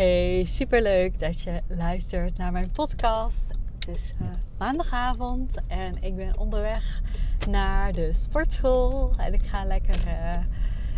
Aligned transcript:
Hey, 0.00 0.44
superleuk 0.44 1.18
dat 1.18 1.40
je 1.40 1.62
luistert 1.68 2.36
naar 2.36 2.52
mijn 2.52 2.70
podcast. 2.70 3.44
Het 3.78 3.96
is 3.96 4.14
uh, 4.20 4.28
maandagavond 4.58 5.60
en 5.66 6.02
ik 6.02 6.16
ben 6.16 6.38
onderweg 6.38 7.00
naar 7.48 7.92
de 7.92 8.12
sportschool. 8.12 9.12
En 9.16 9.32
ik 9.32 9.42
ga 9.42 9.64
lekker 9.64 10.06
uh, 10.06 10.36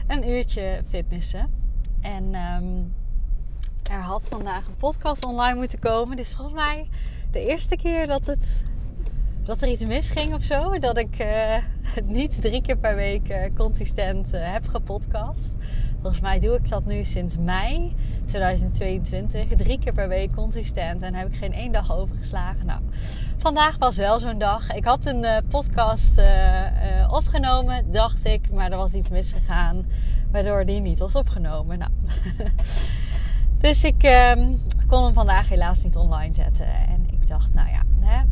een 0.06 0.28
uurtje 0.28 0.82
fitnessen. 0.88 1.50
En 2.00 2.34
um, 2.34 2.94
er 3.90 4.00
had 4.00 4.28
vandaag 4.28 4.66
een 4.66 4.76
podcast 4.76 5.24
online 5.24 5.58
moeten 5.58 5.78
komen. 5.78 6.16
Dit 6.16 6.26
is 6.26 6.34
volgens 6.34 6.56
mij 6.56 6.88
de 7.30 7.46
eerste 7.46 7.76
keer 7.76 8.06
dat, 8.06 8.26
het, 8.26 8.62
dat 9.42 9.62
er 9.62 9.68
iets 9.68 9.84
misging 9.84 10.34
of 10.34 10.42
zo. 10.42 10.78
Dat 10.78 10.98
ik 10.98 11.16
het 11.82 12.08
niet 12.18 12.42
drie 12.42 12.62
keer 12.62 12.78
per 12.78 12.96
week 12.96 13.50
consistent 13.56 14.30
heb 14.30 14.68
gepodcast. 14.68 15.52
Volgens 16.02 16.22
mij 16.22 16.40
doe 16.40 16.56
ik 16.56 16.68
dat 16.68 16.84
nu 16.84 17.04
sinds 17.04 17.36
mei 17.36 17.94
2022. 18.24 19.46
Drie 19.56 19.78
keer 19.78 19.92
per 19.92 20.08
week 20.08 20.34
consistent. 20.34 21.02
En 21.02 21.14
heb 21.14 21.28
ik 21.28 21.34
geen 21.34 21.52
één 21.52 21.72
dag 21.72 21.96
overgeslagen. 21.96 22.66
Nou, 22.66 22.80
vandaag 23.36 23.78
was 23.78 23.96
wel 23.96 24.20
zo'n 24.20 24.38
dag. 24.38 24.74
Ik 24.74 24.84
had 24.84 25.06
een 25.06 25.22
uh, 25.22 25.36
podcast 25.48 26.18
uh, 26.18 26.24
uh, 26.26 27.12
opgenomen, 27.12 27.92
dacht 27.92 28.26
ik. 28.26 28.52
Maar 28.52 28.70
er 28.70 28.76
was 28.76 28.92
iets 28.92 29.08
misgegaan. 29.08 29.84
Waardoor 30.30 30.64
die 30.64 30.80
niet 30.80 30.98
was 30.98 31.14
opgenomen. 31.14 31.78
Nou. 31.78 31.90
dus 33.64 33.84
ik 33.84 34.02
ehm, 34.02 34.52
kon 34.86 35.04
hem 35.04 35.12
vandaag 35.12 35.48
helaas 35.48 35.82
niet 35.82 35.96
online 35.96 36.34
zetten. 36.34 36.66
En 36.66 37.06
ik 37.10 37.28
dacht, 37.28 37.54
nou 37.54 37.68
ja, 37.68 37.82
hè, 38.00 38.22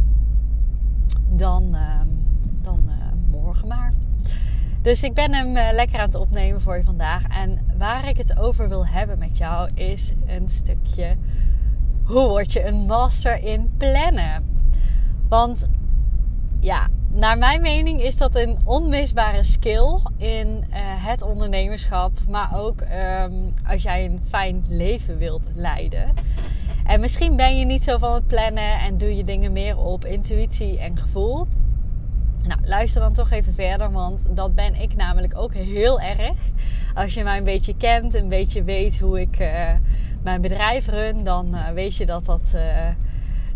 dan, 1.28 1.74
ehm, 1.74 2.08
dan 2.62 2.90
morgen 3.30 3.68
maar. 3.68 3.92
Dus 4.82 5.02
ik 5.02 5.14
ben 5.14 5.34
hem 5.34 5.56
uh, 5.56 5.68
lekker 5.72 5.98
aan 5.98 6.06
het 6.06 6.14
opnemen 6.14 6.60
voor 6.60 6.76
je 6.76 6.84
vandaag. 6.84 7.22
En 7.28 7.58
waar 7.78 8.08
ik 8.08 8.16
het 8.16 8.38
over 8.38 8.68
wil 8.68 8.86
hebben 8.86 9.18
met 9.18 9.36
jou 9.36 9.70
is 9.74 10.12
een 10.26 10.48
stukje 10.48 11.16
hoe 12.10 12.28
word 12.28 12.52
je 12.52 12.64
een 12.64 12.86
master 12.86 13.42
in 13.42 13.70
plannen? 13.76 14.44
Want 15.28 15.68
ja, 16.60 16.88
naar 17.08 17.38
mijn 17.38 17.60
mening 17.60 18.02
is 18.02 18.16
dat 18.16 18.34
een 18.34 18.58
onmisbare 18.64 19.42
skill 19.42 19.98
in 20.16 20.46
uh, 20.46 20.76
het 20.78 21.22
ondernemerschap, 21.22 22.12
maar 22.28 22.60
ook 22.60 22.80
um, 22.80 23.54
als 23.66 23.82
jij 23.82 24.04
een 24.04 24.20
fijn 24.28 24.64
leven 24.68 25.18
wilt 25.18 25.46
leiden. 25.54 26.14
En 26.86 27.00
misschien 27.00 27.36
ben 27.36 27.58
je 27.58 27.64
niet 27.64 27.82
zo 27.82 27.98
van 27.98 28.14
het 28.14 28.26
plannen 28.26 28.80
en 28.80 28.98
doe 28.98 29.16
je 29.16 29.24
dingen 29.24 29.52
meer 29.52 29.78
op 29.78 30.04
intuïtie 30.04 30.78
en 30.78 30.96
gevoel. 30.96 31.46
Nou, 32.46 32.60
luister 32.64 33.00
dan 33.00 33.12
toch 33.12 33.30
even 33.30 33.54
verder, 33.54 33.92
want 33.92 34.24
dat 34.28 34.54
ben 34.54 34.80
ik 34.80 34.96
namelijk 34.96 35.36
ook 35.36 35.54
heel 35.54 36.00
erg. 36.00 36.36
Als 36.94 37.14
je 37.14 37.22
mij 37.22 37.38
een 37.38 37.44
beetje 37.44 37.76
kent, 37.76 38.14
een 38.14 38.28
beetje 38.28 38.62
weet 38.62 38.98
hoe 38.98 39.20
ik 39.20 39.40
uh, 39.40 39.70
mijn 40.22 40.40
bedrijf 40.40 40.86
run, 40.86 41.24
dan 41.24 41.54
uh, 41.54 41.68
weet 41.68 41.96
je 41.96 42.06
dat 42.06 42.24
dat, 42.24 42.52
uh, 42.54 42.62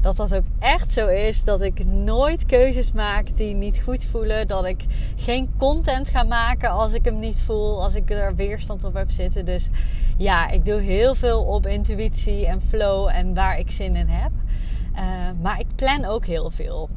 dat 0.01 0.17
dat 0.17 0.35
ook 0.35 0.44
echt 0.59 0.93
zo 0.93 1.06
is. 1.06 1.44
Dat 1.44 1.62
ik 1.62 1.87
nooit 1.87 2.47
keuzes 2.47 2.93
maak 2.93 3.37
die 3.37 3.55
niet 3.55 3.81
goed 3.84 4.05
voelen. 4.05 4.49
Dat 4.49 4.65
ik 4.65 4.84
geen 5.17 5.49
content 5.59 6.09
ga 6.09 6.23
maken 6.23 6.71
als 6.71 6.93
ik 6.93 7.05
hem 7.05 7.19
niet 7.19 7.43
voel, 7.43 7.83
als 7.83 7.94
ik 7.94 8.11
er 8.11 8.34
weerstand 8.34 8.84
op 8.84 8.94
heb 8.94 9.11
zitten. 9.11 9.44
Dus 9.44 9.69
ja, 10.17 10.49
ik 10.49 10.65
doe 10.65 10.81
heel 10.81 11.15
veel 11.15 11.43
op 11.43 11.67
intuïtie 11.67 12.47
en 12.47 12.62
flow 12.69 13.09
en 13.12 13.34
waar 13.34 13.59
ik 13.59 13.71
zin 13.71 13.94
in 13.94 14.09
heb. 14.09 14.33
maar 15.41 15.61
ik 15.61 15.67
plan 15.77 16.05
ook 16.05 16.27
heel 16.27 16.50
veel. 16.50 16.89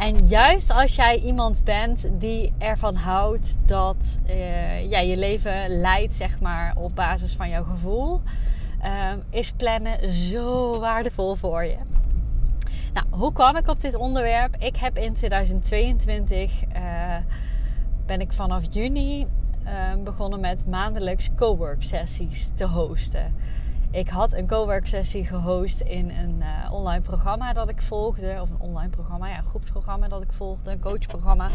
En 0.00 0.26
juist 0.26 0.70
als 0.70 0.94
jij 0.94 1.18
iemand 1.18 1.64
bent 1.64 2.08
die 2.12 2.52
ervan 2.58 2.94
houdt 2.94 3.58
dat 3.66 4.20
uh, 4.28 4.90
ja, 4.90 4.98
je 4.98 5.16
leven 5.16 5.80
leidt 5.80 6.14
zeg 6.14 6.40
maar, 6.40 6.72
op 6.76 6.94
basis 6.94 7.34
van 7.34 7.48
jouw 7.48 7.64
gevoel, 7.64 8.20
uh, 8.84 9.12
is 9.30 9.52
plannen 9.52 10.12
zo 10.12 10.78
waardevol 10.78 11.34
voor 11.34 11.64
je. 11.64 11.76
Nou, 12.92 13.06
hoe 13.10 13.32
kwam 13.32 13.56
ik 13.56 13.68
op 13.68 13.80
dit 13.80 13.94
onderwerp? 13.94 14.56
Ik 14.58 14.76
heb 14.76 14.98
in 14.98 15.14
2022 15.14 16.52
uh, 16.76 17.16
ben 18.06 18.20
ik 18.20 18.32
vanaf 18.32 18.62
juni 18.70 19.26
begonnen 20.04 20.40
met 20.40 20.66
maandelijks 20.66 21.28
cowork 21.36 21.82
sessies 21.82 22.50
te 22.54 22.66
hosten. 22.66 23.34
Ik 23.92 24.08
had 24.08 24.32
een 24.32 24.46
cowork 24.46 24.86
sessie 24.86 25.24
gehost 25.24 25.80
in 25.80 26.10
een 26.10 26.36
uh, 26.38 26.72
online 26.72 27.00
programma 27.00 27.52
dat 27.52 27.68
ik 27.68 27.82
volgde. 27.82 28.38
Of 28.40 28.50
een 28.50 28.60
online 28.60 28.90
programma, 28.90 29.28
ja, 29.28 29.38
een 29.38 29.44
groepsprogramma 29.44 30.08
dat 30.08 30.22
ik 30.22 30.32
volgde. 30.32 30.70
Een 30.70 30.80
coachprogramma. 30.80 31.48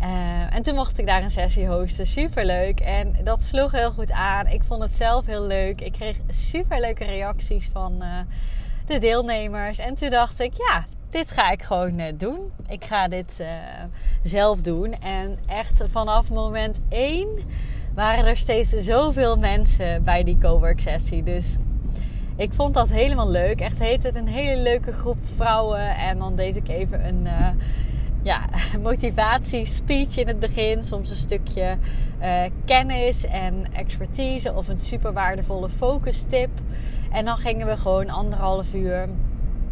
Uh, 0.00 0.54
en 0.54 0.62
toen 0.62 0.74
mocht 0.74 0.98
ik 0.98 1.06
daar 1.06 1.22
een 1.22 1.30
sessie 1.30 1.66
hosten. 1.66 2.06
Super 2.06 2.44
leuk. 2.44 2.80
En 2.80 3.16
dat 3.24 3.42
sloeg 3.42 3.72
heel 3.72 3.90
goed 3.90 4.10
aan. 4.10 4.46
Ik 4.46 4.62
vond 4.64 4.82
het 4.82 4.94
zelf 4.94 5.26
heel 5.26 5.46
leuk. 5.46 5.80
Ik 5.80 5.92
kreeg 5.92 6.16
super 6.28 6.80
leuke 6.80 7.04
reacties 7.04 7.68
van 7.72 8.02
uh, 8.02 8.18
de 8.86 8.98
deelnemers. 8.98 9.78
En 9.78 9.94
toen 9.94 10.10
dacht 10.10 10.40
ik, 10.40 10.52
ja, 10.54 10.84
dit 11.10 11.30
ga 11.30 11.50
ik 11.50 11.62
gewoon 11.62 12.00
doen. 12.16 12.52
Ik 12.68 12.84
ga 12.84 13.08
dit 13.08 13.44
zelf 14.22 14.60
doen. 14.60 15.00
En 15.00 15.38
echt 15.46 15.82
vanaf 15.90 16.30
moment 16.30 16.78
één 16.88 17.28
waren 17.96 18.26
er 18.26 18.36
steeds 18.36 18.70
zoveel 18.70 19.36
mensen 19.36 20.04
bij 20.04 20.24
die 20.24 20.38
cowork 20.38 20.80
sessie. 20.80 21.22
Dus 21.22 21.56
ik 22.36 22.52
vond 22.52 22.74
dat 22.74 22.88
helemaal 22.88 23.30
leuk. 23.30 23.60
Echt 23.60 23.78
heet 23.78 24.02
het 24.02 24.14
een 24.14 24.26
hele 24.26 24.62
leuke 24.62 24.92
groep 24.92 25.16
vrouwen. 25.34 25.96
En 25.96 26.18
dan 26.18 26.36
deed 26.36 26.56
ik 26.56 26.68
even 26.68 27.06
een 27.06 27.20
uh, 27.24 27.48
ja, 28.22 28.40
motivatie-speech 28.82 30.16
in 30.16 30.26
het 30.26 30.38
begin. 30.38 30.82
Soms 30.82 31.10
een 31.10 31.16
stukje 31.16 31.76
uh, 32.22 32.42
kennis 32.64 33.24
en 33.24 33.64
expertise 33.72 34.52
of 34.52 34.68
een 34.68 34.78
super 34.78 35.12
waardevolle 35.12 35.68
focus 35.68 36.22
tip. 36.22 36.50
En 37.10 37.24
dan 37.24 37.36
gingen 37.36 37.66
we 37.66 37.76
gewoon 37.76 38.10
anderhalf 38.10 38.74
uur, 38.74 39.08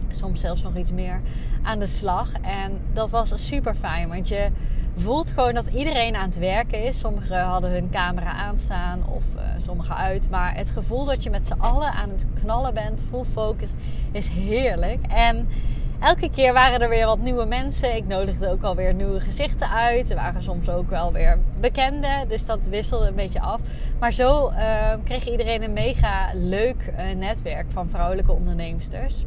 soms 0.09 0.41
zelfs 0.41 0.63
nog 0.63 0.77
iets 0.77 0.93
meer, 0.93 1.21
aan 1.63 1.79
de 1.79 1.87
slag. 1.87 2.33
En 2.43 2.81
dat 2.93 3.11
was 3.11 3.47
super 3.47 3.75
fijn, 3.75 4.09
want 4.09 4.29
je 4.29 4.49
voelt 4.97 5.31
gewoon 5.31 5.55
dat 5.55 5.67
iedereen 5.67 6.17
aan 6.17 6.29
het 6.29 6.39
werken 6.39 6.85
is. 6.85 6.99
Sommigen 6.99 7.41
hadden 7.41 7.71
hun 7.71 7.91
camera 7.91 8.33
aanstaan 8.33 9.05
of 9.09 9.25
uh, 9.37 9.41
sommigen 9.59 9.97
uit. 9.97 10.31
Maar 10.31 10.57
het 10.57 10.71
gevoel 10.71 11.05
dat 11.05 11.23
je 11.23 11.31
met 11.31 11.47
z'n 11.47 11.61
allen 11.61 11.93
aan 11.93 12.11
het 12.11 12.27
knallen 12.41 12.75
bent, 12.75 13.05
full 13.11 13.25
focus, 13.25 13.69
is 14.13 14.29
heerlijk. 14.29 15.07
En 15.09 15.49
elke 16.01 16.31
keer 16.31 16.53
waren 16.53 16.81
er 16.81 16.89
weer 16.89 17.07
wat 17.07 17.19
nieuwe 17.19 17.45
mensen. 17.45 17.97
Ik 17.97 18.07
nodigde 18.07 18.51
ook 18.51 18.63
alweer 18.63 18.95
nieuwe 18.95 19.21
gezichten 19.21 19.71
uit. 19.71 20.11
Er 20.11 20.17
waren 20.17 20.43
soms 20.43 20.69
ook 20.69 20.91
wel 20.91 21.13
weer 21.13 21.39
bekenden. 21.61 22.29
Dus 22.29 22.47
dat 22.47 22.67
wisselde 22.67 23.07
een 23.07 23.15
beetje 23.15 23.41
af. 23.41 23.61
Maar 23.99 24.13
zo 24.13 24.51
uh, 24.51 24.93
kreeg 25.05 25.29
iedereen 25.29 25.63
een 25.63 25.73
mega 25.73 26.31
leuk 26.33 26.93
uh, 26.99 27.17
netwerk 27.17 27.67
van 27.69 27.89
vrouwelijke 27.89 28.33
onderneemsters. 28.33 29.25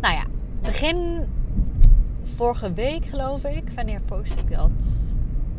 Nou 0.00 0.14
ja, 0.14 0.24
begin 0.62 1.26
vorige 2.34 2.72
week, 2.72 3.04
geloof 3.06 3.44
ik. 3.44 3.62
Wanneer 3.74 4.00
post 4.00 4.36
ik 4.36 4.50
dat? 4.56 4.70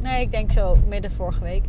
Nee, 0.02 0.22
ik 0.22 0.32
denk 0.32 0.52
zo 0.52 0.78
midden 0.88 1.12
vorige 1.12 1.44
week. 1.44 1.64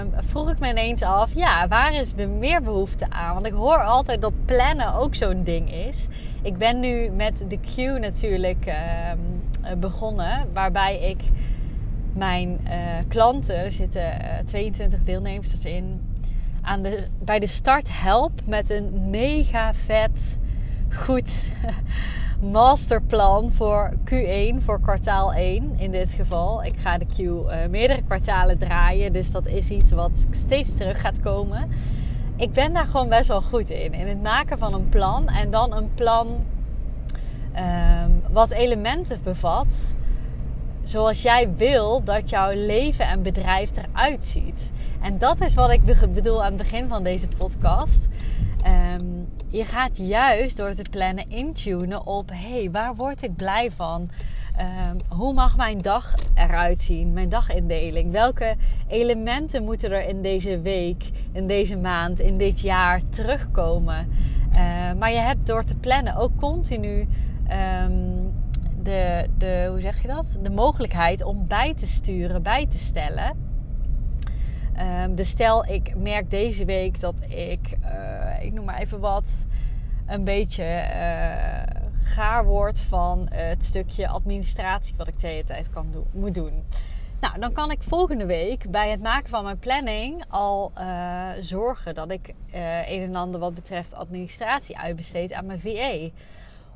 Um, 0.00 0.12
vroeg 0.16 0.50
ik 0.50 0.58
me 0.58 0.68
ineens 0.68 1.02
af, 1.02 1.34
ja, 1.34 1.68
waar 1.68 1.94
is 1.94 2.14
meer 2.14 2.62
behoefte 2.62 3.10
aan? 3.10 3.34
Want 3.34 3.46
ik 3.46 3.52
hoor 3.52 3.82
altijd 3.82 4.20
dat 4.20 4.32
plannen 4.44 4.94
ook 4.94 5.14
zo'n 5.14 5.44
ding 5.44 5.72
is. 5.72 6.08
Ik 6.42 6.56
ben 6.58 6.80
nu 6.80 7.10
met 7.10 7.44
de 7.48 7.58
Q 7.58 8.00
natuurlijk 8.00 8.66
um, 8.66 9.80
begonnen, 9.80 10.48
waarbij 10.52 11.00
ik 11.00 11.20
mijn 12.12 12.60
uh, 12.64 12.72
klanten, 13.08 13.56
er 13.56 13.72
zitten 13.72 14.02
uh, 14.02 14.38
22 14.44 15.02
deelnemers 15.02 15.64
in, 15.64 16.00
aan 16.62 16.82
de, 16.82 17.06
bij 17.18 17.38
de 17.38 17.46
start 17.46 18.00
help 18.00 18.32
met 18.44 18.70
een 18.70 19.10
mega 19.10 19.74
vet, 19.74 20.38
goed 20.90 21.52
masterplan 22.40 23.52
voor 23.52 23.92
Q1, 24.04 24.56
voor 24.58 24.80
kwartaal 24.80 25.32
1 25.32 25.78
in 25.78 25.90
dit 25.90 26.12
geval. 26.12 26.64
Ik 26.64 26.74
ga 26.78 26.98
de 26.98 27.06
Q 27.06 27.18
uh, 27.18 27.66
meerdere 27.70 28.02
kwartalen 28.02 28.58
draaien, 28.58 29.12
dus 29.12 29.30
dat 29.30 29.46
is 29.46 29.68
iets 29.68 29.90
wat 29.90 30.26
steeds 30.30 30.76
terug 30.76 31.00
gaat 31.00 31.20
komen. 31.20 31.68
Ik 32.36 32.52
ben 32.52 32.72
daar 32.72 32.86
gewoon 32.86 33.08
best 33.08 33.28
wel 33.28 33.42
goed 33.42 33.70
in, 33.70 33.94
in 33.94 34.06
het 34.06 34.22
maken 34.22 34.58
van 34.58 34.74
een 34.74 34.88
plan 34.88 35.28
en 35.28 35.50
dan 35.50 35.76
een 35.76 35.94
plan 35.94 36.26
um, 37.56 38.22
wat 38.32 38.50
elementen 38.50 39.20
bevat 39.22 39.94
zoals 40.82 41.22
jij 41.22 41.48
wil 41.56 42.04
dat 42.04 42.30
jouw 42.30 42.52
leven 42.54 43.06
en 43.06 43.22
bedrijf 43.22 43.70
eruit 43.76 44.26
ziet. 44.26 44.70
En 45.00 45.18
dat 45.18 45.40
is 45.40 45.54
wat 45.54 45.70
ik 45.70 46.12
bedoel 46.14 46.44
aan 46.44 46.52
het 46.52 46.62
begin 46.62 46.88
van 46.88 47.02
deze 47.02 47.28
podcast. 47.28 48.08
Ehm, 48.66 49.04
je 49.48 49.64
gaat 49.64 49.96
juist 49.96 50.56
door 50.56 50.74
te 50.74 50.84
plannen 50.90 51.30
intunen 51.30 52.06
op: 52.06 52.30
hé, 52.30 52.58
hey, 52.58 52.70
waar 52.70 52.94
word 52.94 53.22
ik 53.22 53.36
blij 53.36 53.70
van? 53.70 54.08
Ehm, 54.56 54.96
hoe 55.08 55.34
mag 55.34 55.56
mijn 55.56 55.78
dag 55.78 56.14
eruit 56.34 56.80
zien? 56.80 57.12
Mijn 57.12 57.28
dagindeling. 57.28 58.12
Welke 58.12 58.56
elementen 58.88 59.64
moeten 59.64 59.92
er 59.92 60.08
in 60.08 60.22
deze 60.22 60.60
week, 60.60 61.10
in 61.32 61.46
deze 61.46 61.76
maand, 61.76 62.20
in 62.20 62.38
dit 62.38 62.60
jaar 62.60 63.00
terugkomen? 63.08 64.08
Ehm, 64.52 64.98
maar 64.98 65.12
je 65.12 65.18
hebt 65.18 65.46
door 65.46 65.64
te 65.64 65.76
plannen 65.76 66.16
ook 66.16 66.36
continu 66.36 67.08
de, 68.82 69.26
de, 69.38 69.66
hoe 69.70 69.80
zeg 69.80 70.02
je 70.02 70.08
dat? 70.08 70.38
De 70.42 70.50
mogelijkheid 70.50 71.24
om 71.24 71.46
bij 71.46 71.74
te 71.74 71.86
sturen, 71.86 72.42
bij 72.42 72.66
te 72.66 72.78
stellen. 72.78 73.45
Um, 74.78 75.14
dus 75.14 75.28
stel, 75.28 75.66
ik 75.66 75.94
merk 75.94 76.30
deze 76.30 76.64
week 76.64 77.00
dat 77.00 77.20
ik, 77.28 77.76
uh, 77.82 78.44
ik 78.44 78.52
noem 78.52 78.64
maar 78.64 78.78
even 78.78 79.00
wat, 79.00 79.46
een 80.06 80.24
beetje 80.24 80.64
uh, 80.64 81.82
gaar 81.98 82.44
word 82.44 82.80
van 82.80 83.28
het 83.30 83.64
stukje 83.64 84.08
administratie 84.08 84.94
wat 84.96 85.08
ik 85.08 85.20
de 85.20 85.26
hele 85.26 85.44
tijd 85.44 85.70
kan 85.70 85.86
doen, 85.90 86.06
moet 86.12 86.34
doen. 86.34 86.64
Nou, 87.20 87.38
dan 87.38 87.52
kan 87.52 87.70
ik 87.70 87.82
volgende 87.82 88.26
week 88.26 88.70
bij 88.70 88.90
het 88.90 89.02
maken 89.02 89.28
van 89.28 89.44
mijn 89.44 89.58
planning 89.58 90.24
al 90.28 90.72
uh, 90.78 91.28
zorgen 91.38 91.94
dat 91.94 92.10
ik 92.10 92.34
een 92.50 93.02
en 93.02 93.16
ander 93.16 93.40
wat 93.40 93.54
betreft 93.54 93.94
administratie 93.94 94.78
uitbesteed 94.78 95.32
aan 95.32 95.46
mijn 95.46 95.60
VA. 95.60 96.08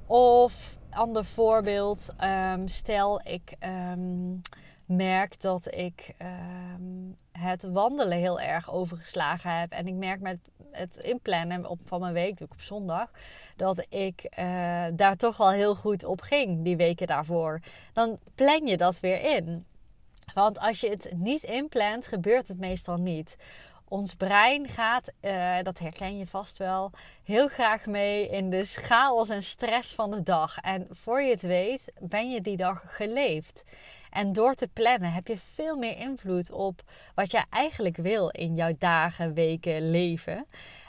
Of 0.07 0.79
ander 0.91 1.25
voorbeeld, 1.25 2.15
um, 2.55 2.69
stel 2.69 3.21
ik 3.25 3.57
um, 3.93 4.41
merk 4.91 5.41
dat 5.41 5.75
ik 5.75 6.15
um, 6.23 7.17
het 7.33 7.63
wandelen 7.63 8.19
heel 8.19 8.41
erg 8.41 8.73
overgeslagen 8.73 9.59
heb. 9.59 9.71
En 9.71 9.87
ik 9.87 9.95
merk 9.95 10.21
met 10.21 10.39
het 10.71 10.97
inplannen 10.97 11.67
op, 11.67 11.81
van 11.85 12.01
mijn 12.01 12.13
week, 12.13 12.39
doe 12.39 12.47
ik 12.47 12.53
op 12.53 12.61
zondag, 12.61 13.11
dat 13.57 13.87
ik 13.89 14.25
uh, 14.39 14.85
daar 14.93 15.17
toch 15.17 15.37
wel 15.37 15.51
heel 15.51 15.75
goed 15.75 16.05
op 16.05 16.21
ging 16.21 16.65
die 16.65 16.77
weken 16.77 17.07
daarvoor. 17.07 17.61
Dan 17.93 18.19
plan 18.35 18.67
je 18.67 18.77
dat 18.77 19.01
weer 19.01 19.37
in. 19.37 19.67
Want 20.35 20.59
als 20.59 20.81
je 20.81 20.91
het 20.91 21.11
niet 21.15 21.43
inplant, 21.43 22.07
gebeurt 22.07 22.49
het 22.49 22.59
meestal 22.59 22.97
niet. 22.97 23.37
Ons 23.89 24.15
brein 24.15 24.69
gaat, 24.69 25.13
uh, 25.21 25.63
dat 25.63 25.79
herken 25.79 26.19
je 26.19 26.27
vast 26.27 26.59
wel, 26.59 26.91
heel 27.25 27.49
graag 27.49 27.87
mee 27.87 28.29
in 28.29 28.51
de 28.51 28.65
chaos 28.65 29.29
en 29.29 29.43
stress 29.43 29.95
van 29.95 30.11
de 30.11 30.23
dag. 30.23 30.59
En 30.59 30.87
voor 30.91 31.23
je 31.23 31.31
het 31.31 31.43
weet, 31.43 31.93
ben 31.99 32.31
je 32.31 32.41
die 32.41 32.57
dag 32.57 32.83
geleefd. 32.87 33.65
En 34.11 34.33
door 34.33 34.55
te 34.55 34.69
plannen 34.73 35.13
heb 35.13 35.27
je 35.27 35.39
veel 35.39 35.77
meer 35.77 35.97
invloed 35.97 36.53
op 36.53 36.83
wat 37.15 37.31
je 37.31 37.43
eigenlijk 37.51 37.97
wil 37.97 38.29
in 38.29 38.55
jouw 38.55 38.75
dagen, 38.79 39.35
weken, 39.35 39.91
leven. 39.91 40.47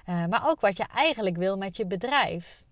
Uh, 0.09 0.25
maar 0.25 0.49
ook 0.49 0.61
wat 0.61 0.77
je 0.77 0.85
eigenlijk 0.93 1.37
wil 1.37 1.57
met 1.57 1.77
je 1.77 1.85
bedrijf. 1.85 2.63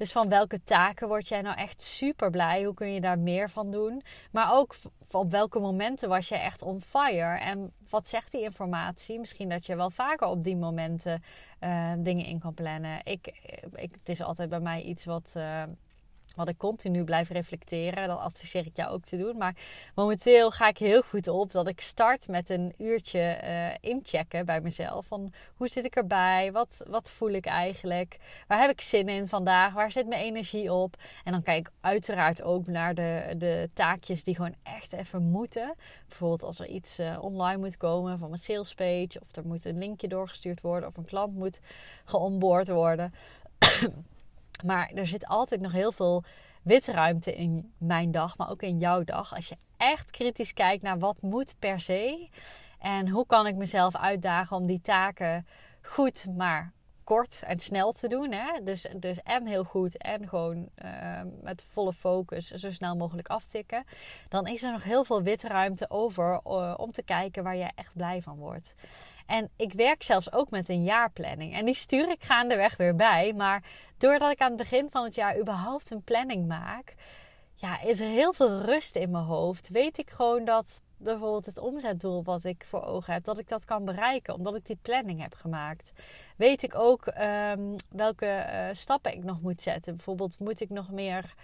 Dus 0.00 0.12
van 0.12 0.28
welke 0.28 0.62
taken 0.62 1.08
word 1.08 1.28
jij 1.28 1.40
nou 1.40 1.56
echt 1.56 1.82
super 1.82 2.30
blij? 2.30 2.64
Hoe 2.64 2.74
kun 2.74 2.92
je 2.92 3.00
daar 3.00 3.18
meer 3.18 3.50
van 3.50 3.70
doen? 3.70 4.02
Maar 4.30 4.52
ook 4.52 4.74
op 5.10 5.30
welke 5.30 5.58
momenten 5.58 6.08
was 6.08 6.28
je 6.28 6.36
echt 6.36 6.62
on 6.62 6.80
fire? 6.80 7.38
En 7.38 7.72
wat 7.88 8.08
zegt 8.08 8.32
die 8.32 8.42
informatie? 8.42 9.18
Misschien 9.18 9.48
dat 9.48 9.66
je 9.66 9.76
wel 9.76 9.90
vaker 9.90 10.26
op 10.26 10.44
die 10.44 10.56
momenten 10.56 11.22
uh, 11.60 11.92
dingen 11.98 12.24
in 12.24 12.38
kan 12.38 12.54
plannen. 12.54 13.00
Ik, 13.04 13.26
ik, 13.74 13.92
het 13.92 14.08
is 14.08 14.22
altijd 14.22 14.48
bij 14.48 14.60
mij 14.60 14.82
iets 14.82 15.04
wat. 15.04 15.34
Uh, 15.36 15.62
wat 16.36 16.48
ik 16.48 16.56
continu 16.56 17.04
blijf 17.04 17.28
reflecteren. 17.28 18.08
Dat 18.08 18.18
adviseer 18.18 18.66
ik 18.66 18.76
jou 18.76 18.92
ook 18.92 19.04
te 19.04 19.16
doen. 19.16 19.36
Maar 19.36 19.56
momenteel 19.94 20.50
ga 20.50 20.68
ik 20.68 20.78
heel 20.78 21.02
goed 21.02 21.28
op 21.28 21.52
dat 21.52 21.68
ik 21.68 21.80
start 21.80 22.28
met 22.28 22.50
een 22.50 22.74
uurtje 22.78 23.40
uh, 23.44 23.90
inchecken 23.90 24.46
bij 24.46 24.60
mezelf. 24.60 25.06
Van 25.06 25.32
hoe 25.54 25.68
zit 25.68 25.84
ik 25.84 25.96
erbij? 25.96 26.52
Wat, 26.52 26.82
wat 26.88 27.10
voel 27.10 27.30
ik 27.30 27.46
eigenlijk? 27.46 28.18
Waar 28.46 28.60
heb 28.60 28.70
ik 28.70 28.80
zin 28.80 29.08
in 29.08 29.28
vandaag? 29.28 29.74
Waar 29.74 29.92
zit 29.92 30.06
mijn 30.06 30.22
energie 30.22 30.72
op? 30.72 30.96
En 31.24 31.32
dan 31.32 31.42
kijk 31.42 31.58
ik 31.58 31.70
uiteraard 31.80 32.42
ook 32.42 32.66
naar 32.66 32.94
de, 32.94 33.34
de 33.38 33.70
taakjes 33.72 34.24
die 34.24 34.34
gewoon 34.34 34.54
echt 34.62 34.92
even 34.92 35.22
moeten. 35.22 35.74
Bijvoorbeeld 36.08 36.42
als 36.42 36.58
er 36.58 36.66
iets 36.66 36.98
uh, 36.98 37.22
online 37.22 37.58
moet 37.58 37.76
komen 37.76 38.18
van 38.18 38.28
mijn 38.28 38.40
salespage. 38.40 39.20
Of 39.22 39.36
er 39.36 39.46
moet 39.46 39.64
een 39.64 39.78
linkje 39.78 40.08
doorgestuurd 40.08 40.60
worden. 40.60 40.88
Of 40.88 40.96
een 40.96 41.04
klant 41.04 41.34
moet 41.34 41.60
geonboard 42.04 42.68
worden. 42.68 43.14
Maar 44.64 44.90
er 44.94 45.06
zit 45.06 45.26
altijd 45.26 45.60
nog 45.60 45.72
heel 45.72 45.92
veel 45.92 46.24
witruimte 46.62 47.34
in 47.34 47.72
mijn 47.78 48.10
dag, 48.10 48.36
maar 48.36 48.50
ook 48.50 48.62
in 48.62 48.78
jouw 48.78 49.04
dag. 49.04 49.34
Als 49.34 49.48
je 49.48 49.56
echt 49.76 50.10
kritisch 50.10 50.52
kijkt 50.52 50.82
naar 50.82 50.98
wat 50.98 51.22
moet 51.22 51.54
per 51.58 51.80
se 51.80 52.28
en 52.78 53.08
hoe 53.08 53.26
kan 53.26 53.46
ik 53.46 53.56
mezelf 53.56 53.96
uitdagen 53.96 54.56
om 54.56 54.66
die 54.66 54.80
taken 54.80 55.46
goed, 55.82 56.26
maar 56.36 56.72
kort 57.04 57.42
en 57.42 57.58
snel 57.58 57.92
te 57.92 58.08
doen. 58.08 58.32
Hè? 58.32 58.62
Dus, 58.62 58.86
dus 58.96 59.22
en 59.22 59.46
heel 59.46 59.64
goed 59.64 59.96
en 59.96 60.28
gewoon 60.28 60.68
uh, 60.84 61.20
met 61.42 61.66
volle 61.70 61.92
focus 61.92 62.50
zo 62.50 62.70
snel 62.70 62.96
mogelijk 62.96 63.28
aftikken. 63.28 63.84
Dan 64.28 64.46
is 64.46 64.62
er 64.62 64.72
nog 64.72 64.82
heel 64.82 65.04
veel 65.04 65.22
witruimte 65.22 65.90
over 65.90 66.40
uh, 66.46 66.74
om 66.76 66.92
te 66.92 67.02
kijken 67.02 67.42
waar 67.42 67.56
je 67.56 67.70
echt 67.74 67.94
blij 67.94 68.22
van 68.22 68.36
wordt. 68.36 68.74
En 69.30 69.50
ik 69.56 69.72
werk 69.72 70.02
zelfs 70.02 70.32
ook 70.32 70.50
met 70.50 70.68
een 70.68 70.82
jaarplanning. 70.82 71.54
En 71.54 71.64
die 71.64 71.74
stuur 71.74 72.10
ik 72.10 72.22
gaandeweg 72.22 72.76
weer 72.76 72.96
bij. 72.96 73.32
Maar 73.36 73.64
doordat 73.98 74.30
ik 74.30 74.40
aan 74.40 74.48
het 74.48 74.56
begin 74.56 74.88
van 74.90 75.04
het 75.04 75.14
jaar 75.14 75.38
überhaupt 75.38 75.90
een 75.90 76.02
planning 76.02 76.46
maak, 76.46 76.94
ja, 77.54 77.80
is 77.80 78.00
er 78.00 78.08
heel 78.08 78.32
veel 78.32 78.60
rust 78.60 78.96
in 78.96 79.10
mijn 79.10 79.24
hoofd. 79.24 79.68
Weet 79.68 79.98
ik 79.98 80.10
gewoon 80.10 80.44
dat 80.44 80.82
bijvoorbeeld 80.96 81.46
het 81.46 81.58
omzetdoel 81.58 82.22
wat 82.22 82.44
ik 82.44 82.64
voor 82.68 82.84
ogen 82.84 83.12
heb, 83.12 83.24
dat 83.24 83.38
ik 83.38 83.48
dat 83.48 83.64
kan 83.64 83.84
bereiken, 83.84 84.34
omdat 84.34 84.54
ik 84.54 84.66
die 84.66 84.78
planning 84.82 85.22
heb 85.22 85.34
gemaakt. 85.34 85.92
Weet 86.36 86.62
ik 86.62 86.74
ook 86.74 87.06
um, 87.06 87.74
welke 87.88 88.46
uh, 88.52 88.68
stappen 88.72 89.12
ik 89.12 89.24
nog 89.24 89.40
moet 89.40 89.62
zetten. 89.62 89.96
Bijvoorbeeld 89.96 90.40
moet 90.40 90.60
ik 90.60 90.70
nog 90.70 90.90
meer 90.90 91.34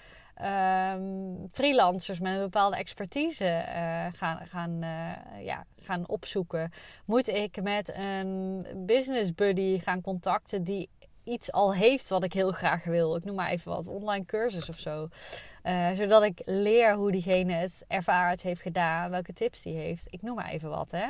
um, 0.42 1.48
freelancers 1.52 2.20
met 2.20 2.34
een 2.34 2.40
bepaalde 2.40 2.76
expertise 2.76 3.44
uh, 3.44 4.06
gaan, 4.12 4.46
gaan, 4.46 4.70
uh, 4.82 5.44
ja, 5.44 5.64
gaan 5.80 6.08
opzoeken? 6.08 6.72
Moet 7.04 7.28
ik 7.28 7.62
met 7.62 7.94
een 7.94 8.66
business 8.76 9.34
buddy 9.34 9.78
gaan 9.78 10.00
contacten 10.00 10.64
die 10.64 10.88
iets 11.24 11.52
al 11.52 11.74
heeft 11.74 12.08
wat 12.08 12.24
ik 12.24 12.32
heel 12.32 12.52
graag 12.52 12.84
wil? 12.84 13.16
Ik 13.16 13.24
noem 13.24 13.34
maar 13.34 13.50
even 13.50 13.70
wat, 13.70 13.86
online 13.86 14.24
cursus 14.24 14.68
of 14.68 14.78
zo. 14.78 15.08
Uh, 15.64 15.90
zodat 15.92 16.22
ik 16.22 16.42
leer 16.44 16.94
hoe 16.94 17.12
diegene 17.12 17.52
het 17.52 17.84
ervaard 17.88 18.42
heeft 18.42 18.60
gedaan, 18.62 19.10
welke 19.10 19.32
tips 19.32 19.62
die 19.62 19.76
heeft. 19.76 20.06
Ik 20.10 20.22
noem 20.22 20.34
maar 20.34 20.48
even 20.48 20.70
wat, 20.70 20.90
hè. 20.90 21.06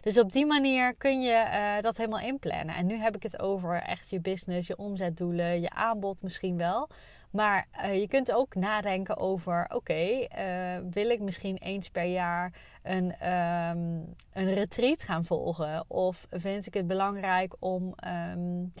Dus 0.00 0.18
op 0.18 0.32
die 0.32 0.46
manier 0.46 0.94
kun 0.94 1.20
je 1.20 1.46
uh, 1.52 1.82
dat 1.82 1.96
helemaal 1.96 2.20
inplannen. 2.20 2.74
En 2.74 2.86
nu 2.86 2.96
heb 2.96 3.16
ik 3.16 3.22
het 3.22 3.40
over 3.40 3.82
echt 3.82 4.10
je 4.10 4.20
business, 4.20 4.66
je 4.66 4.76
omzetdoelen, 4.76 5.60
je 5.60 5.70
aanbod 5.70 6.22
misschien 6.22 6.56
wel. 6.56 6.88
Maar 7.30 7.66
uh, 7.84 8.00
je 8.00 8.08
kunt 8.08 8.32
ook 8.32 8.54
nadenken 8.54 9.16
over: 9.16 9.66
oké, 9.74 10.26
uh, 10.38 10.78
wil 10.90 11.10
ik 11.10 11.20
misschien 11.20 11.56
eens 11.56 11.90
per 11.90 12.04
jaar 12.04 12.52
een, 12.82 13.28
um, 13.30 14.14
een 14.32 14.54
retreat 14.54 15.02
gaan 15.02 15.24
volgen? 15.24 15.84
Of 15.88 16.26
vind 16.30 16.66
ik 16.66 16.74
het 16.74 16.86
belangrijk 16.86 17.54
om. 17.58 17.94
Um, 18.34 18.72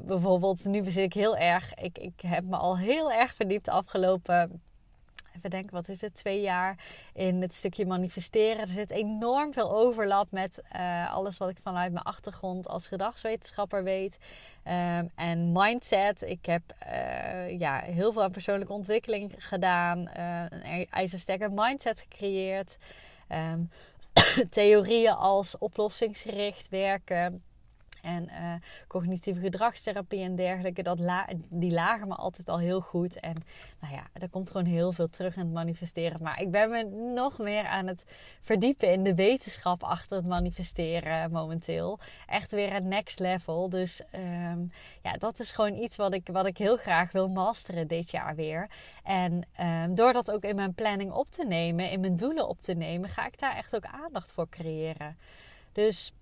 bijvoorbeeld, 0.00 0.64
nu 0.64 0.84
zit 0.84 1.04
ik 1.04 1.12
heel 1.12 1.36
erg. 1.36 1.74
Ik, 1.74 1.98
ik 1.98 2.20
heb 2.20 2.44
me 2.44 2.56
al 2.56 2.78
heel 2.78 3.12
erg 3.12 3.34
verdiept 3.34 3.68
afgelopen 3.68 4.62
even 5.36 5.50
denken, 5.50 5.72
wat 5.72 5.88
is 5.88 6.00
het, 6.00 6.14
twee 6.14 6.40
jaar 6.40 6.78
in 7.12 7.42
het 7.42 7.54
stukje 7.54 7.86
manifesteren. 7.86 8.60
Er 8.60 8.66
zit 8.66 8.90
enorm 8.90 9.52
veel 9.52 9.76
overlap 9.76 10.30
met 10.30 10.62
uh, 10.76 11.12
alles 11.12 11.38
wat 11.38 11.48
ik 11.48 11.58
vanuit 11.62 11.92
mijn 11.92 12.04
achtergrond 12.04 12.68
als 12.68 12.86
gedragswetenschapper 12.86 13.84
weet. 13.84 14.18
Um, 14.64 15.10
en 15.14 15.52
mindset. 15.52 16.22
Ik 16.22 16.46
heb 16.46 16.62
uh, 16.86 17.58
ja, 17.58 17.80
heel 17.80 18.12
veel 18.12 18.22
aan 18.22 18.30
persoonlijke 18.30 18.72
ontwikkeling 18.72 19.34
gedaan. 19.38 20.10
Uh, 20.16 20.44
een 20.48 20.86
ijzersterke 20.90 21.48
mindset 21.48 22.00
gecreëerd. 22.00 22.76
Um, 23.32 23.70
theorieën 24.50 25.14
als 25.14 25.58
oplossingsgericht 25.58 26.68
werken 26.68 27.42
en 28.06 28.28
uh, 28.28 28.54
cognitieve 28.88 29.40
gedragstherapie 29.40 30.22
en 30.22 30.36
dergelijke, 30.36 30.82
dat 30.82 30.98
die 31.48 31.72
lagen 31.72 32.08
me 32.08 32.14
altijd 32.14 32.48
al 32.48 32.58
heel 32.58 32.80
goed. 32.80 33.20
En 33.20 33.34
nou 33.80 33.94
ja, 33.94 34.06
er 34.12 34.28
komt 34.28 34.50
gewoon 34.50 34.66
heel 34.66 34.92
veel 34.92 35.08
terug 35.08 35.34
in 35.34 35.40
het 35.40 35.52
manifesteren. 35.52 36.22
Maar 36.22 36.40
ik 36.40 36.50
ben 36.50 36.70
me 36.70 36.84
nog 37.14 37.38
meer 37.38 37.66
aan 37.66 37.86
het 37.86 38.04
verdiepen 38.40 38.92
in 38.92 39.02
de 39.02 39.14
wetenschap 39.14 39.82
achter 39.82 40.16
het 40.16 40.26
manifesteren 40.26 41.30
momenteel. 41.30 41.98
Echt 42.26 42.52
weer 42.52 42.74
een 42.74 42.88
next 42.88 43.18
level. 43.18 43.68
Dus 43.68 44.02
um, 44.14 44.72
ja, 45.02 45.12
dat 45.12 45.38
is 45.38 45.50
gewoon 45.50 45.74
iets 45.74 45.96
wat 45.96 46.12
ik, 46.12 46.28
wat 46.32 46.46
ik 46.46 46.58
heel 46.58 46.76
graag 46.76 47.12
wil 47.12 47.28
masteren 47.28 47.86
dit 47.86 48.10
jaar 48.10 48.34
weer. 48.34 48.70
En 49.04 49.42
um, 49.60 49.94
door 49.94 50.12
dat 50.12 50.30
ook 50.30 50.44
in 50.44 50.56
mijn 50.56 50.74
planning 50.74 51.12
op 51.12 51.30
te 51.30 51.44
nemen, 51.44 51.90
in 51.90 52.00
mijn 52.00 52.16
doelen 52.16 52.48
op 52.48 52.62
te 52.62 52.74
nemen, 52.74 53.08
ga 53.08 53.26
ik 53.26 53.38
daar 53.38 53.56
echt 53.56 53.76
ook 53.76 53.86
aandacht 53.86 54.32
voor 54.32 54.48
creëren. 54.48 55.16
Dus 55.72 56.12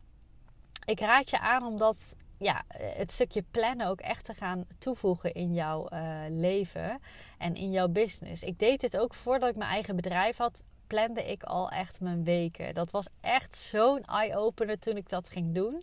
ik 0.85 1.01
raad 1.01 1.31
je 1.31 1.39
aan 1.39 1.67
om 1.67 1.79
dat, 1.79 2.17
ja, 2.39 2.63
het 2.79 3.13
stukje 3.13 3.45
plannen 3.51 3.87
ook 3.87 4.01
echt 4.01 4.25
te 4.25 4.35
gaan 4.35 4.65
toevoegen 4.79 5.33
in 5.35 5.55
jouw 5.55 5.89
uh, 5.93 6.19
leven 6.29 7.01
en 7.39 7.55
in 7.55 7.71
jouw 7.71 7.89
business. 7.89 8.43
Ik 8.43 8.59
deed 8.59 8.81
dit 8.81 8.99
ook 8.99 9.15
voordat 9.15 9.49
ik 9.49 9.57
mijn 9.57 9.71
eigen 9.71 9.97
bedrijf 9.97 10.37
had. 10.37 10.63
Plande 10.87 11.31
ik 11.31 11.43
al 11.43 11.71
echt 11.71 12.01
mijn 12.01 12.25
weken. 12.25 12.75
Dat 12.75 12.91
was 12.91 13.07
echt 13.21 13.57
zo'n 13.57 14.05
eye-opener 14.05 14.79
toen 14.79 14.97
ik 14.97 15.09
dat 15.09 15.29
ging 15.29 15.55
doen. 15.55 15.83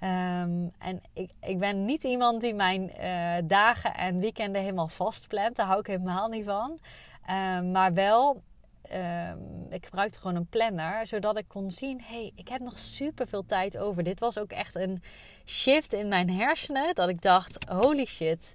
Ehm, 0.00 0.68
en 0.78 1.02
ik, 1.12 1.30
ik 1.40 1.58
ben 1.58 1.84
niet 1.84 2.04
iemand 2.04 2.40
die 2.40 2.54
mijn 2.54 2.92
uh, 3.00 3.48
dagen 3.48 3.94
en 3.94 4.18
weekenden 4.18 4.62
helemaal 4.62 4.88
vastplant. 4.88 5.56
Daar 5.56 5.66
hou 5.66 5.78
ik 5.78 5.86
helemaal 5.86 6.28
niet 6.28 6.44
van. 6.44 6.78
Ehm, 7.26 7.70
maar 7.70 7.92
wel, 7.92 8.42
um, 8.94 9.66
ik 9.70 9.84
gebruikte 9.84 10.18
gewoon 10.18 10.36
een 10.36 10.46
planner, 10.46 11.06
zodat 11.06 11.38
ik 11.38 11.48
kon 11.48 11.70
zien: 11.70 12.00
hey, 12.02 12.32
ik 12.34 12.48
heb 12.48 12.60
nog 12.60 12.78
super 12.78 13.28
veel 13.28 13.44
tijd 13.46 13.78
over. 13.78 14.02
Dit 14.02 14.20
was 14.20 14.38
ook 14.38 14.50
echt 14.50 14.74
een 14.74 15.02
shift 15.46 15.92
in 15.92 16.08
mijn 16.08 16.30
hersenen. 16.30 16.94
Dat 16.94 17.08
ik 17.08 17.22
dacht: 17.22 17.68
holy 17.68 18.04
shit, 18.04 18.54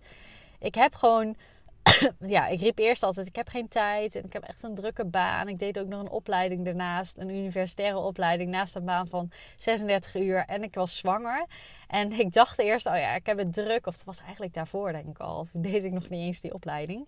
ik 0.60 0.76
heb 0.76 0.96
gewoon 0.96 1.36
ja, 2.36 2.48
ik 2.48 2.60
riep 2.60 2.80
eerst 2.80 3.04
altijd: 3.04 3.28
ik 3.28 3.36
heb 3.36 3.48
geen 3.48 3.68
tijd 3.68 4.16
en 4.16 4.24
ik 4.24 4.34
heb 4.34 4.44
echt 4.44 4.64
een 4.64 4.76
drukke 4.76 5.06
baan. 5.06 5.48
Ik 5.48 5.60
deed 5.60 5.80
ook 5.80 5.88
nog 5.88 6.00
een 6.00 6.10
opleiding 6.10 6.66
daarnaast, 6.66 7.18
een 7.18 7.30
universitaire 7.30 7.98
opleiding 7.98 8.50
naast 8.50 8.76
een 8.76 8.86
baan 8.86 9.08
van 9.08 9.32
36 9.58 10.16
uur. 10.16 10.46
En 10.46 10.64
ik 10.64 10.76
was 10.76 10.98
zwanger. 10.98 11.46
En 11.88 12.12
ik 12.12 12.34
dacht 12.34 12.60
eerst: 12.60 12.86
oh 12.86 12.98
ja, 12.98 13.16
ik 13.16 13.26
heb 13.26 13.38
het 13.38 13.54
druk. 13.54 13.88
Of 13.88 13.94
het 13.94 14.04
was 14.04 14.22
eigenlijk 14.22 14.54
daarvoor, 14.54 14.92
denk 14.92 15.08
ik 15.08 15.20
al. 15.20 15.46
Toen 15.52 15.62
deed 15.62 15.84
ik 15.84 15.92
nog 15.92 16.10
niet 16.10 16.26
eens 16.26 16.42
die 16.42 16.54
opleiding. 16.54 17.06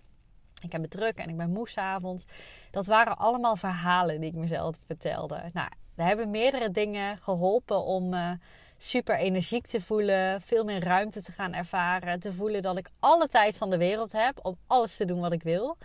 Ik 0.61 0.71
heb 0.71 0.81
het 0.81 0.91
druk 0.91 1.17
en 1.17 1.29
ik 1.29 1.37
ben 1.37 1.51
moe 1.51 1.67
avonds. 1.75 2.25
Dat 2.71 2.85
waren 2.85 3.17
allemaal 3.17 3.55
verhalen 3.55 4.19
die 4.19 4.29
ik 4.29 4.35
mezelf 4.35 4.75
vertelde. 4.85 5.49
Nou, 5.53 5.69
er 5.95 6.05
hebben 6.05 6.29
meerdere 6.29 6.71
dingen 6.71 7.17
geholpen 7.17 7.83
om. 7.83 8.13
Uh, 8.13 8.31
super 8.77 9.17
energiek 9.17 9.67
te 9.67 9.81
voelen, 9.81 10.41
veel 10.41 10.63
meer 10.63 10.83
ruimte 10.83 11.21
te 11.21 11.31
gaan 11.31 11.53
ervaren, 11.53 12.19
te 12.19 12.33
voelen 12.33 12.61
dat 12.61 12.77
ik 12.77 12.89
alle 12.99 13.27
tijd 13.27 13.57
van 13.57 13.69
de 13.69 13.77
wereld 13.77 14.11
heb 14.11 14.39
om 14.41 14.57
alles 14.67 14.95
te 14.95 15.05
doen 15.05 15.19
wat 15.19 15.31
ik 15.31 15.43
wil. 15.43 15.77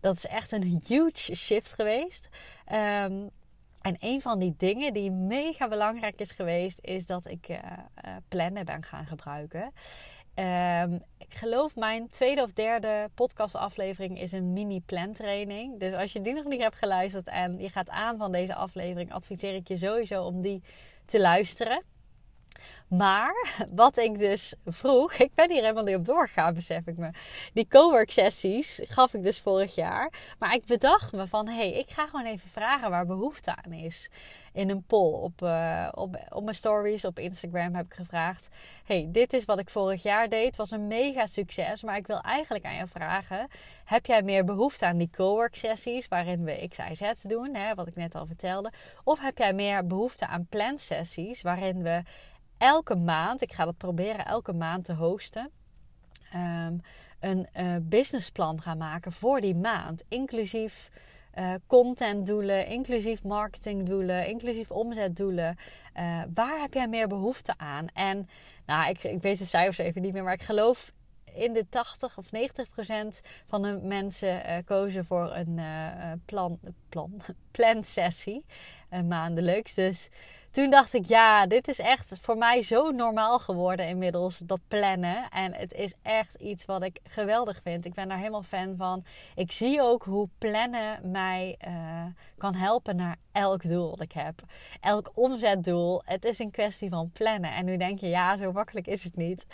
Dat 0.00 0.16
is 0.16 0.26
echt 0.26 0.52
een 0.52 0.82
huge 0.86 1.34
shift 1.34 1.72
geweest. 1.72 2.28
Ehm, 2.64 3.28
en 3.80 3.96
een 3.98 4.20
van 4.20 4.38
die 4.38 4.54
dingen 4.58 4.92
die 4.92 5.10
mega 5.10 5.68
belangrijk 5.68 6.20
is 6.20 6.30
geweest, 6.30 6.78
is 6.82 7.06
dat 7.06 7.26
ik 7.26 7.48
uh, 7.48 7.58
plannen 8.28 8.64
ben 8.64 8.82
gaan 8.82 9.06
gebruiken. 9.06 9.72
Um, 10.36 11.02
ik 11.18 11.34
geloof 11.34 11.76
mijn 11.76 12.08
tweede 12.08 12.42
of 12.42 12.52
derde 12.52 13.10
podcastaflevering 13.14 14.20
is 14.20 14.32
een 14.32 14.52
mini 14.52 14.80
plan 14.80 15.12
training. 15.12 15.80
Dus 15.80 15.92
als 15.92 16.12
je 16.12 16.20
die 16.20 16.34
nog 16.34 16.44
niet 16.44 16.60
hebt 16.60 16.76
geluisterd 16.76 17.26
en 17.26 17.58
je 17.58 17.68
gaat 17.68 17.90
aan 17.90 18.16
van 18.16 18.32
deze 18.32 18.54
aflevering, 18.54 19.12
adviseer 19.12 19.54
ik 19.54 19.68
je 19.68 19.78
sowieso 19.78 20.24
om 20.24 20.40
die 20.40 20.62
te 21.04 21.20
luisteren. 21.20 21.82
Maar 22.88 23.64
wat 23.74 23.96
ik 23.96 24.18
dus 24.18 24.54
vroeg, 24.66 25.12
ik 25.26 25.34
ben 25.34 25.50
hier 25.50 25.60
helemaal 25.62 25.84
niet 25.84 25.96
op 25.96 26.04
doorgegaan, 26.04 26.54
besef 26.54 26.86
ik 26.86 26.96
me. 26.96 27.10
Die 27.52 27.66
cowork 27.68 28.10
sessies 28.10 28.80
gaf 28.84 29.14
ik 29.14 29.22
dus 29.22 29.40
vorig 29.40 29.74
jaar. 29.74 30.12
Maar 30.38 30.54
ik 30.54 30.64
bedacht 30.66 31.12
me 31.12 31.26
van, 31.26 31.48
hé, 31.48 31.54
hey, 31.54 31.72
ik 31.72 31.90
ga 31.90 32.06
gewoon 32.06 32.26
even 32.26 32.48
vragen 32.48 32.90
waar 32.90 33.06
behoefte 33.06 33.56
aan 33.64 33.72
is. 33.72 34.08
In 34.52 34.70
een 34.70 34.82
poll 34.82 35.12
op, 35.12 35.42
uh, 35.42 35.88
op, 35.94 36.16
op 36.28 36.42
mijn 36.42 36.56
stories 36.56 37.04
op 37.04 37.18
Instagram 37.18 37.74
heb 37.74 37.84
ik 37.84 37.94
gevraagd. 37.94 38.48
hey, 38.84 39.08
dit 39.08 39.32
is 39.32 39.44
wat 39.44 39.58
ik 39.58 39.70
vorig 39.70 40.02
jaar 40.02 40.28
deed. 40.28 40.46
Het 40.46 40.56
was 40.56 40.70
een 40.70 40.86
mega 40.86 41.26
succes. 41.26 41.82
Maar 41.82 41.96
ik 41.96 42.06
wil 42.06 42.20
eigenlijk 42.20 42.64
aan 42.64 42.74
je 42.74 42.86
vragen. 42.86 43.48
Heb 43.84 44.06
jij 44.06 44.22
meer 44.22 44.44
behoefte 44.44 44.86
aan 44.86 44.98
die 44.98 45.10
cowork 45.10 45.54
sessies 45.54 46.08
waarin 46.08 46.44
we 46.44 46.68
X, 46.68 46.78
Y, 46.78 46.94
Z 46.94 47.22
doen? 47.22 47.54
Hè, 47.54 47.74
wat 47.74 47.86
ik 47.86 47.96
net 47.96 48.14
al 48.14 48.26
vertelde. 48.26 48.72
Of 49.04 49.20
heb 49.20 49.38
jij 49.38 49.52
meer 49.52 49.86
behoefte 49.86 50.26
aan 50.26 50.46
plan 50.46 50.78
sessies 50.78 51.42
waarin 51.42 51.82
we 51.82 52.02
elke 52.58 52.96
maand, 52.96 53.42
ik 53.42 53.52
ga 53.52 53.64
dat 53.64 53.76
proberen 53.76 54.26
elke 54.26 54.52
maand 54.52 54.84
te 54.84 54.94
hosten, 54.94 55.50
um, 56.34 56.80
een 57.20 57.48
uh, 57.56 57.76
businessplan 57.82 58.62
gaan 58.62 58.78
maken 58.78 59.12
voor 59.12 59.40
die 59.40 59.54
maand. 59.54 60.04
Inclusief 60.08 60.90
uh, 61.38 61.54
contentdoelen, 61.66 62.66
inclusief 62.66 63.22
marketingdoelen, 63.22 64.26
inclusief 64.26 64.70
omzetdoelen. 64.70 65.56
Uh, 65.96 66.20
waar 66.34 66.60
heb 66.60 66.74
jij 66.74 66.88
meer 66.88 67.08
behoefte 67.08 67.54
aan? 67.56 67.86
En 67.94 68.28
nou, 68.66 68.90
ik, 68.90 69.02
ik 69.02 69.22
weet 69.22 69.38
de 69.38 69.44
cijfers 69.44 69.78
even 69.78 70.02
niet 70.02 70.12
meer, 70.12 70.22
maar 70.22 70.32
ik 70.32 70.42
geloof 70.42 70.92
in 71.34 71.52
de 71.52 71.66
80 71.68 72.18
of 72.18 72.30
90 72.30 72.70
procent 72.70 73.20
van 73.46 73.62
de 73.62 73.80
mensen 73.82 74.50
uh, 74.50 74.56
kozen 74.64 75.04
voor 75.04 75.34
een 75.34 75.60
plan, 76.24 76.58
plan, 76.88 77.22
plan 77.50 77.84
sessie, 77.84 78.44
maandelijks. 79.08 79.74
Dus 79.74 80.08
toen 80.54 80.70
dacht 80.70 80.94
ik, 80.94 81.06
ja, 81.06 81.46
dit 81.46 81.68
is 81.68 81.78
echt 81.78 82.18
voor 82.22 82.36
mij 82.36 82.62
zo 82.62 82.90
normaal 82.90 83.38
geworden 83.38 83.88
inmiddels, 83.88 84.38
dat 84.38 84.60
plannen. 84.68 85.28
En 85.30 85.54
het 85.54 85.72
is 85.72 85.94
echt 86.02 86.34
iets 86.34 86.64
wat 86.64 86.82
ik 86.82 86.98
geweldig 87.02 87.60
vind. 87.62 87.84
Ik 87.84 87.94
ben 87.94 88.08
daar 88.08 88.18
helemaal 88.18 88.42
fan 88.42 88.76
van. 88.76 89.04
Ik 89.34 89.52
zie 89.52 89.82
ook 89.82 90.04
hoe 90.04 90.28
plannen 90.38 91.10
mij 91.10 91.58
uh, 91.68 92.04
kan 92.38 92.54
helpen 92.54 92.96
naar 92.96 93.16
elk 93.32 93.62
doel 93.62 93.90
dat 93.90 94.00
ik 94.00 94.12
heb. 94.12 94.42
Elk 94.80 95.10
omzetdoel. 95.14 96.02
Het 96.04 96.24
is 96.24 96.38
een 96.38 96.50
kwestie 96.50 96.88
van 96.88 97.10
plannen. 97.12 97.54
En 97.54 97.64
nu 97.64 97.76
denk 97.76 98.00
je, 98.00 98.08
ja, 98.08 98.36
zo 98.36 98.52
makkelijk 98.52 98.86
is 98.86 99.04
het 99.04 99.16
niet. 99.16 99.46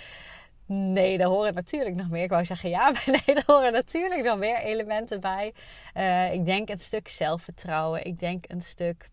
Nee, 0.67 1.19
daar 1.19 1.29
horen 1.29 1.55
natuurlijk 1.55 1.97
nog 1.97 2.11
meer. 2.11 2.23
Ik 2.23 2.31
wou 2.31 2.45
zeggen 2.45 2.71
ja, 2.71 2.91
maar 2.91 3.05
nee, 3.07 3.35
daar 3.35 3.45
horen 3.47 3.73
natuurlijk 3.73 4.23
nog 4.23 4.39
meer 4.39 4.59
elementen 4.59 5.21
bij. 5.21 5.55
Uh, 5.95 6.33
ik 6.33 6.45
denk 6.45 6.69
een 6.69 6.79
stuk 6.79 7.09
zelfvertrouwen. 7.09 8.05
Ik 8.05 8.19
denk 8.19 8.45
een 8.49 8.63
stuk. 8.63 9.09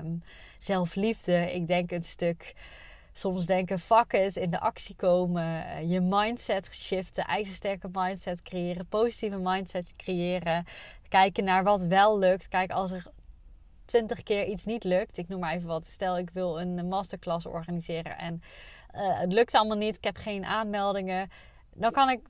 Um, 0.00 0.22
zelfliefde. 0.58 1.52
Ik 1.54 1.66
denk 1.66 1.90
een 1.90 2.04
stuk 2.04 2.54
soms 3.12 3.46
denken, 3.46 3.78
fuck 3.78 4.12
it, 4.12 4.36
in 4.36 4.50
de 4.50 4.60
actie 4.60 4.96
komen, 4.96 5.66
eh, 5.66 5.90
je 5.90 6.00
mindset 6.00 6.68
shiften, 6.72 7.24
ijzersterke 7.24 7.88
mindset 7.92 8.42
creëren, 8.42 8.86
positieve 8.86 9.38
mindset 9.38 9.92
creëren, 9.96 10.64
kijken 11.08 11.44
naar 11.44 11.64
wat 11.64 11.84
wel 11.84 12.18
lukt. 12.18 12.48
Kijk, 12.48 12.70
als 12.70 12.90
er 12.90 13.06
twintig 13.84 14.22
keer 14.22 14.46
iets 14.46 14.64
niet 14.64 14.84
lukt, 14.84 15.16
ik 15.16 15.28
noem 15.28 15.40
maar 15.40 15.54
even 15.54 15.68
wat, 15.68 15.86
stel 15.86 16.18
ik 16.18 16.30
wil 16.30 16.60
een 16.60 16.88
masterclass 16.88 17.46
organiseren 17.46 18.18
en 18.18 18.42
uh, 18.94 19.18
het 19.18 19.32
lukt 19.32 19.54
allemaal 19.54 19.76
niet, 19.76 19.96
ik 19.96 20.04
heb 20.04 20.16
geen 20.16 20.44
aanmeldingen, 20.44 21.30
dan 21.74 21.90
kan 21.90 22.10
ik 22.10 22.20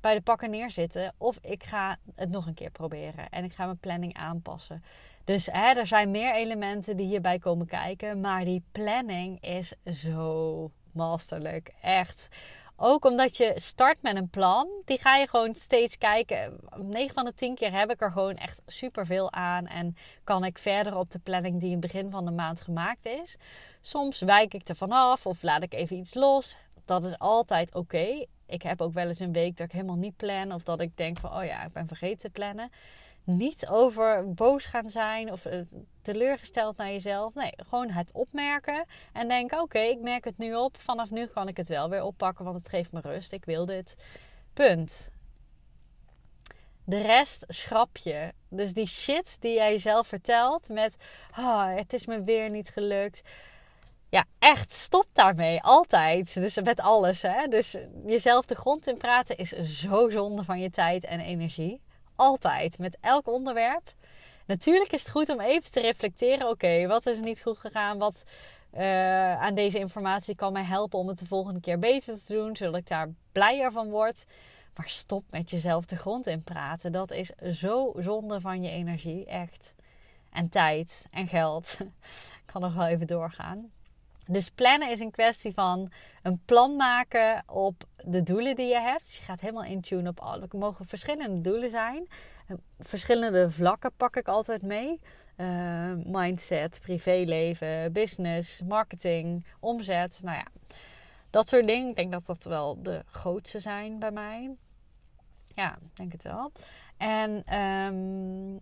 bij 0.00 0.14
de 0.14 0.20
pakken 0.20 0.50
neerzitten 0.50 1.14
of 1.18 1.38
ik 1.40 1.62
ga 1.64 1.96
het 2.14 2.30
nog 2.30 2.46
een 2.46 2.54
keer 2.54 2.70
proberen 2.70 3.28
en 3.28 3.44
ik 3.44 3.52
ga 3.52 3.64
mijn 3.64 3.78
planning 3.78 4.14
aanpassen. 4.14 4.82
Dus 5.24 5.46
hè, 5.46 5.72
er 5.72 5.86
zijn 5.86 6.10
meer 6.10 6.34
elementen 6.34 6.96
die 6.96 7.06
hierbij 7.06 7.38
komen 7.38 7.66
kijken. 7.66 8.20
Maar 8.20 8.44
die 8.44 8.62
planning 8.72 9.40
is 9.40 9.74
zo 9.92 10.70
masterlijk. 10.92 11.72
Echt. 11.82 12.28
Ook 12.76 13.04
omdat 13.04 13.36
je 13.36 13.52
start 13.54 14.02
met 14.02 14.16
een 14.16 14.30
plan. 14.30 14.68
Die 14.84 14.98
ga 14.98 15.16
je 15.16 15.28
gewoon 15.28 15.54
steeds 15.54 15.98
kijken. 15.98 16.58
9 16.76 17.14
van 17.14 17.24
de 17.24 17.34
10 17.34 17.54
keer 17.54 17.72
heb 17.72 17.90
ik 17.90 18.00
er 18.00 18.12
gewoon 18.12 18.36
echt 18.36 18.62
super 18.66 19.06
veel 19.06 19.32
aan. 19.32 19.66
En 19.66 19.96
kan 20.24 20.44
ik 20.44 20.58
verder 20.58 20.96
op 20.96 21.10
de 21.10 21.18
planning 21.18 21.60
die 21.60 21.70
in 21.70 21.80
het 21.80 21.92
begin 21.92 22.10
van 22.10 22.24
de 22.24 22.30
maand 22.30 22.60
gemaakt 22.60 23.06
is. 23.06 23.36
Soms 23.80 24.20
wijk 24.20 24.54
ik 24.54 24.68
er 24.68 24.76
vanaf 24.76 25.26
of 25.26 25.42
laat 25.42 25.62
ik 25.62 25.74
even 25.74 25.96
iets 25.96 26.14
los. 26.14 26.56
Dat 26.84 27.04
is 27.04 27.18
altijd 27.18 27.74
oké. 27.74 28.26
Ik 28.50 28.62
heb 28.62 28.80
ook 28.80 28.92
wel 28.92 29.06
eens 29.06 29.20
een 29.20 29.32
week 29.32 29.56
dat 29.56 29.66
ik 29.66 29.72
helemaal 29.72 29.96
niet 29.96 30.16
plan. 30.16 30.52
Of 30.52 30.62
dat 30.62 30.80
ik 30.80 30.96
denk 30.96 31.18
van, 31.18 31.36
oh 31.36 31.44
ja, 31.44 31.64
ik 31.64 31.72
ben 31.72 31.86
vergeten 31.86 32.18
te 32.18 32.30
plannen 32.30 32.70
niet 33.24 33.68
over 33.68 34.34
boos 34.34 34.64
gaan 34.64 34.88
zijn 34.88 35.32
of 35.32 35.44
eh, 35.44 35.60
teleurgesteld 36.02 36.76
naar 36.76 36.90
jezelf. 36.90 37.34
Nee, 37.34 37.52
gewoon 37.56 37.90
het 37.90 38.12
opmerken 38.12 38.84
en 39.12 39.28
denken: 39.28 39.60
oké, 39.60 39.78
ik 39.78 40.00
merk 40.00 40.24
het 40.24 40.38
nu 40.38 40.54
op. 40.54 40.76
Vanaf 40.78 41.10
nu 41.10 41.26
kan 41.26 41.48
ik 41.48 41.56
het 41.56 41.68
wel 41.68 41.88
weer 41.88 42.02
oppakken, 42.02 42.44
want 42.44 42.56
het 42.56 42.68
geeft 42.68 42.92
me 42.92 43.00
rust. 43.00 43.32
Ik 43.32 43.44
wil 43.44 43.66
dit. 43.66 43.94
Punt. 44.52 45.10
De 46.84 47.00
rest 47.00 47.44
schrap 47.48 47.96
je. 47.96 48.32
Dus 48.48 48.74
die 48.74 48.86
shit 48.86 49.36
die 49.40 49.54
jij 49.54 49.70
jezelf 49.70 50.06
vertelt 50.06 50.68
met: 50.68 50.96
oh, 51.38 51.74
het 51.74 51.92
is 51.92 52.06
me 52.06 52.22
weer 52.22 52.50
niet 52.50 52.70
gelukt. 52.70 53.20
Ja, 54.10 54.24
echt, 54.38 54.72
stop 54.72 55.06
daarmee. 55.12 55.62
Altijd. 55.62 56.34
Dus 56.34 56.60
met 56.60 56.80
alles. 56.80 57.22
Hè? 57.22 57.46
Dus 57.48 57.76
jezelf 58.06 58.46
de 58.46 58.54
grond 58.54 58.86
in 58.86 58.96
praten 58.96 59.36
is 59.36 59.50
zo 59.50 60.10
zonde 60.10 60.44
van 60.44 60.60
je 60.60 60.70
tijd 60.70 61.04
en 61.04 61.20
energie. 61.20 61.80
Altijd. 62.16 62.78
Met 62.78 62.96
elk 63.00 63.28
onderwerp. 63.28 63.92
Natuurlijk 64.46 64.92
is 64.92 65.00
het 65.00 65.10
goed 65.10 65.28
om 65.28 65.40
even 65.40 65.70
te 65.70 65.80
reflecteren. 65.80 66.48
Oké, 66.48 66.86
wat 66.86 67.06
is 67.06 67.16
er 67.16 67.22
niet 67.22 67.42
goed 67.42 67.58
gegaan? 67.58 67.98
Wat 67.98 68.22
uh, 68.74 69.40
aan 69.40 69.54
deze 69.54 69.78
informatie 69.78 70.34
kan 70.34 70.52
mij 70.52 70.64
helpen 70.64 70.98
om 70.98 71.08
het 71.08 71.18
de 71.18 71.26
volgende 71.26 71.60
keer 71.60 71.78
beter 71.78 72.24
te 72.24 72.34
doen. 72.34 72.56
Zodat 72.56 72.76
ik 72.76 72.88
daar 72.88 73.08
blijer 73.32 73.72
van 73.72 73.90
word. 73.90 74.24
Maar 74.76 74.88
stop 74.88 75.24
met 75.30 75.50
jezelf 75.50 75.86
de 75.86 75.96
grond 75.96 76.26
in 76.26 76.42
praten. 76.42 76.92
Dat 76.92 77.10
is 77.10 77.30
zo 77.52 77.92
zonde 77.96 78.40
van 78.40 78.62
je 78.62 78.70
energie. 78.70 79.26
Echt. 79.26 79.74
En 80.30 80.48
tijd 80.48 81.06
en 81.10 81.28
geld. 81.28 81.76
ik 82.40 82.46
kan 82.46 82.60
nog 82.60 82.74
wel 82.74 82.86
even 82.86 83.06
doorgaan. 83.06 83.70
Dus 84.30 84.50
plannen 84.50 84.90
is 84.90 85.00
een 85.00 85.10
kwestie 85.10 85.52
van 85.52 85.92
een 86.22 86.40
plan 86.44 86.76
maken 86.76 87.42
op 87.46 87.84
de 88.04 88.22
doelen 88.22 88.56
die 88.56 88.66
je 88.66 88.80
hebt. 88.80 89.04
Dus 89.04 89.16
je 89.16 89.22
gaat 89.22 89.40
helemaal 89.40 89.64
intune 89.64 90.08
op 90.08 90.20
alle. 90.20 90.46
Er 90.50 90.58
mogen 90.58 90.86
verschillende 90.86 91.40
doelen 91.40 91.70
zijn. 91.70 92.08
Verschillende 92.78 93.50
vlakken 93.50 93.92
pak 93.96 94.16
ik 94.16 94.28
altijd 94.28 94.62
mee. 94.62 95.00
Uh, 95.36 95.92
mindset, 96.04 96.78
privéleven, 96.82 97.92
business, 97.92 98.62
marketing, 98.62 99.46
omzet. 99.60 100.20
Nou 100.22 100.36
ja, 100.36 100.46
dat 101.30 101.48
soort 101.48 101.66
dingen. 101.66 101.88
Ik 101.88 101.96
denk 101.96 102.12
dat 102.12 102.26
dat 102.26 102.44
wel 102.44 102.82
de 102.82 103.02
grootste 103.06 103.58
zijn 103.58 103.98
bij 103.98 104.10
mij. 104.10 104.50
Ja, 105.54 105.78
denk 105.92 106.12
het 106.12 106.22
wel. 106.22 106.52
En 106.96 107.56
um, 107.58 108.60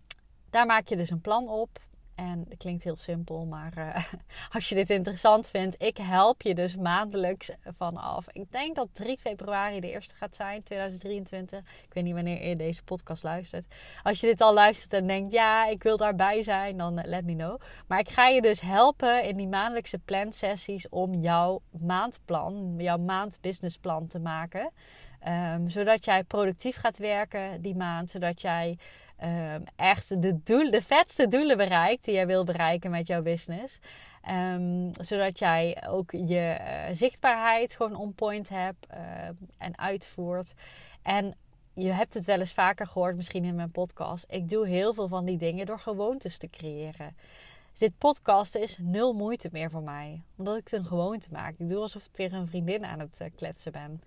daar 0.51 0.67
maak 0.67 0.89
je 0.89 0.97
dus 0.97 1.11
een 1.11 1.21
plan 1.21 1.49
op. 1.49 1.81
En 2.19 2.45
het 2.49 2.59
klinkt 2.59 2.85
heel 2.85 2.97
simpel, 2.97 3.47
maar 3.47 3.73
uh, 3.79 4.05
als 4.55 4.69
je 4.69 4.75
dit 4.75 4.91
interessant 4.91 5.49
vindt, 5.49 5.83
ik 5.83 5.97
help 5.97 6.43
je 6.43 6.55
dus 6.55 6.77
maandelijks 6.77 7.51
vanaf. 7.77 8.27
Ik 8.33 8.53
denk 8.53 8.77
dat 8.77 8.89
3 8.93 9.19
februari 9.19 9.81
de 9.81 9.91
eerste 9.91 10.15
gaat 10.15 10.37
zijn, 10.37 10.63
2023. 10.63 11.59
Ik 11.59 11.93
weet 11.93 12.05
niet 12.05 12.15
wanneer 12.15 12.49
je 12.49 12.57
deze 12.57 12.85
podcast 12.85 13.23
luistert. 13.23 13.75
Als 14.03 14.21
je 14.21 14.27
dit 14.27 14.41
al 14.41 14.55
luistert 14.55 14.93
en 14.93 15.07
denkt, 15.07 15.33
ja, 15.33 15.67
ik 15.67 15.83
wil 15.83 15.97
daarbij 15.97 16.43
zijn, 16.43 16.77
dan 16.77 16.99
uh, 16.99 17.05
let 17.05 17.25
me 17.25 17.35
know. 17.35 17.61
Maar 17.87 17.99
ik 17.99 18.11
ga 18.11 18.29
je 18.29 18.43
dus 18.43 18.61
helpen 18.61 19.25
in 19.25 19.37
die 19.37 19.49
maandelijkse 19.49 19.99
plansessies 19.99 20.89
om 20.89 21.15
jouw 21.15 21.63
maandplan, 21.71 22.75
jouw 22.77 22.99
maandbusinessplan 22.99 24.07
te 24.07 24.19
maken. 24.19 24.71
Um, 25.29 25.69
zodat 25.69 26.05
jij 26.05 26.25
productief 26.25 26.77
gaat 26.77 26.99
werken 26.99 27.63
die 27.63 27.77
maand, 27.77 28.11
zodat 28.11 28.41
jij 28.41 28.79
um, 29.25 29.65
echt 29.77 30.23
de, 30.23 30.43
doel, 30.43 30.71
de 30.71 30.83
vetste 30.83 31.29
doelen 31.29 31.57
bereikt 31.57 32.05
die 32.05 32.15
jij 32.15 32.27
wil 32.27 32.45
bereiken 32.45 32.91
met 32.91 33.07
jouw 33.07 33.23
business. 33.23 33.79
Um, 34.31 34.91
zodat 35.01 35.39
jij 35.39 35.83
ook 35.89 36.11
je 36.11 36.59
uh, 36.61 36.95
zichtbaarheid 36.95 37.75
gewoon 37.75 37.97
on 37.97 38.15
point 38.15 38.49
hebt 38.49 38.87
uh, 38.95 38.99
en 39.59 39.79
uitvoert. 39.79 40.53
En 41.03 41.35
je 41.75 41.93
hebt 41.93 42.15
het 42.15 42.25
wel 42.25 42.39
eens 42.39 42.53
vaker 42.53 42.87
gehoord, 42.87 43.17
misschien 43.17 43.45
in 43.45 43.55
mijn 43.55 43.71
podcast. 43.71 44.25
Ik 44.29 44.49
doe 44.49 44.67
heel 44.67 44.95
veel 44.95 45.09
van 45.09 45.25
die 45.25 45.39
dingen 45.39 45.67
door 45.67 45.79
gewoontes 45.79 46.39
te 46.39 46.51
creëren. 46.51 47.17
Dus 47.71 47.79
dit 47.79 47.99
podcasten 47.99 48.63
is 48.63 48.79
nul 48.81 49.13
moeite 49.13 49.49
meer 49.53 49.71
voor 49.71 49.83
mij. 49.83 50.23
Omdat 50.37 50.57
ik 50.57 50.65
het 50.65 50.73
een 50.73 50.85
gewoonte 50.85 51.29
maak. 51.33 51.55
Ik 51.59 51.69
doe 51.69 51.81
alsof 51.81 52.05
ik 52.05 52.13
tegen 52.13 52.39
een 52.39 52.47
vriendin 52.47 52.85
aan 52.85 52.99
het 52.99 53.19
uh, 53.23 53.29
kletsen 53.37 53.73
ben. 53.73 54.03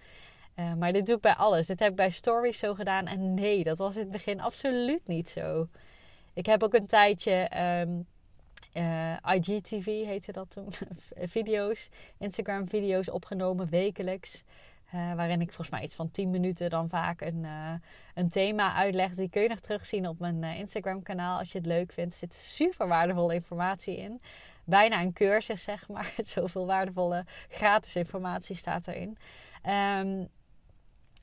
Uh, 0.56 0.74
maar 0.74 0.94
dit 0.94 1.06
doe 1.06 1.16
ik 1.16 1.22
bij 1.22 1.36
alles. 1.36 1.68
Dit 1.68 1.80
heb 1.80 1.90
ik 1.90 1.96
bij 1.96 2.10
stories 2.10 2.58
zo 2.60 2.74
gedaan. 2.74 3.08
En 3.08 3.34
nee, 3.34 3.64
dat 3.64 3.78
was 3.78 3.96
in 3.96 4.02
het 4.02 4.12
begin 4.12 4.40
absoluut 4.40 5.08
niet 5.08 5.30
zo. 5.30 5.68
Ik 6.34 6.46
heb 6.46 6.64
ook 6.64 6.74
een 6.74 6.88
tijdje 6.88 7.52
um, 7.82 8.08
uh, 8.74 9.16
IGTV 9.36 9.86
heette 9.86 10.32
dat 10.32 10.50
toen. 10.50 10.68
video's, 11.38 11.90
Instagram 12.18 12.68
video's 12.68 13.10
opgenomen 13.10 13.70
wekelijks. 13.70 14.44
Uh, 14.96 15.14
waarin 15.14 15.42
ik 15.42 15.48
volgens 15.48 15.70
mij 15.70 15.82
iets 15.82 15.96
van 15.96 16.12
10 16.12 16.30
minuten 16.30 16.70
dan 16.70 16.90
vaak 16.90 17.22
een, 17.22 17.48
een 18.14 18.30
thema 18.30 18.74
uitleg. 18.74 19.14
Die 19.14 19.30
kun 19.30 19.42
je 19.42 19.50
nog 19.50 19.60
terugzien 19.60 20.08
op 20.08 20.20
mijn 20.20 20.44
Instagram 20.44 21.04
kanaal 21.04 21.40
als 21.40 21.52
je 21.52 21.58
het 21.58 21.68
leuk 21.68 21.92
vindt. 21.92 22.14
Er 22.14 22.20
zit 22.20 22.34
super 22.34 22.88
waardevolle 22.88 23.34
informatie 23.34 23.98
in. 23.98 24.22
Bijna 24.64 25.02
een 25.02 25.14
cursus 25.14 25.64
zeg 25.64 25.88
maar. 25.88 26.14
Zoveel 26.36 26.66
waardevolle 26.66 27.26
gratis 27.50 27.96
informatie 27.96 28.56
staat 28.56 28.88
erin. 28.88 29.18
Um, 29.66 30.30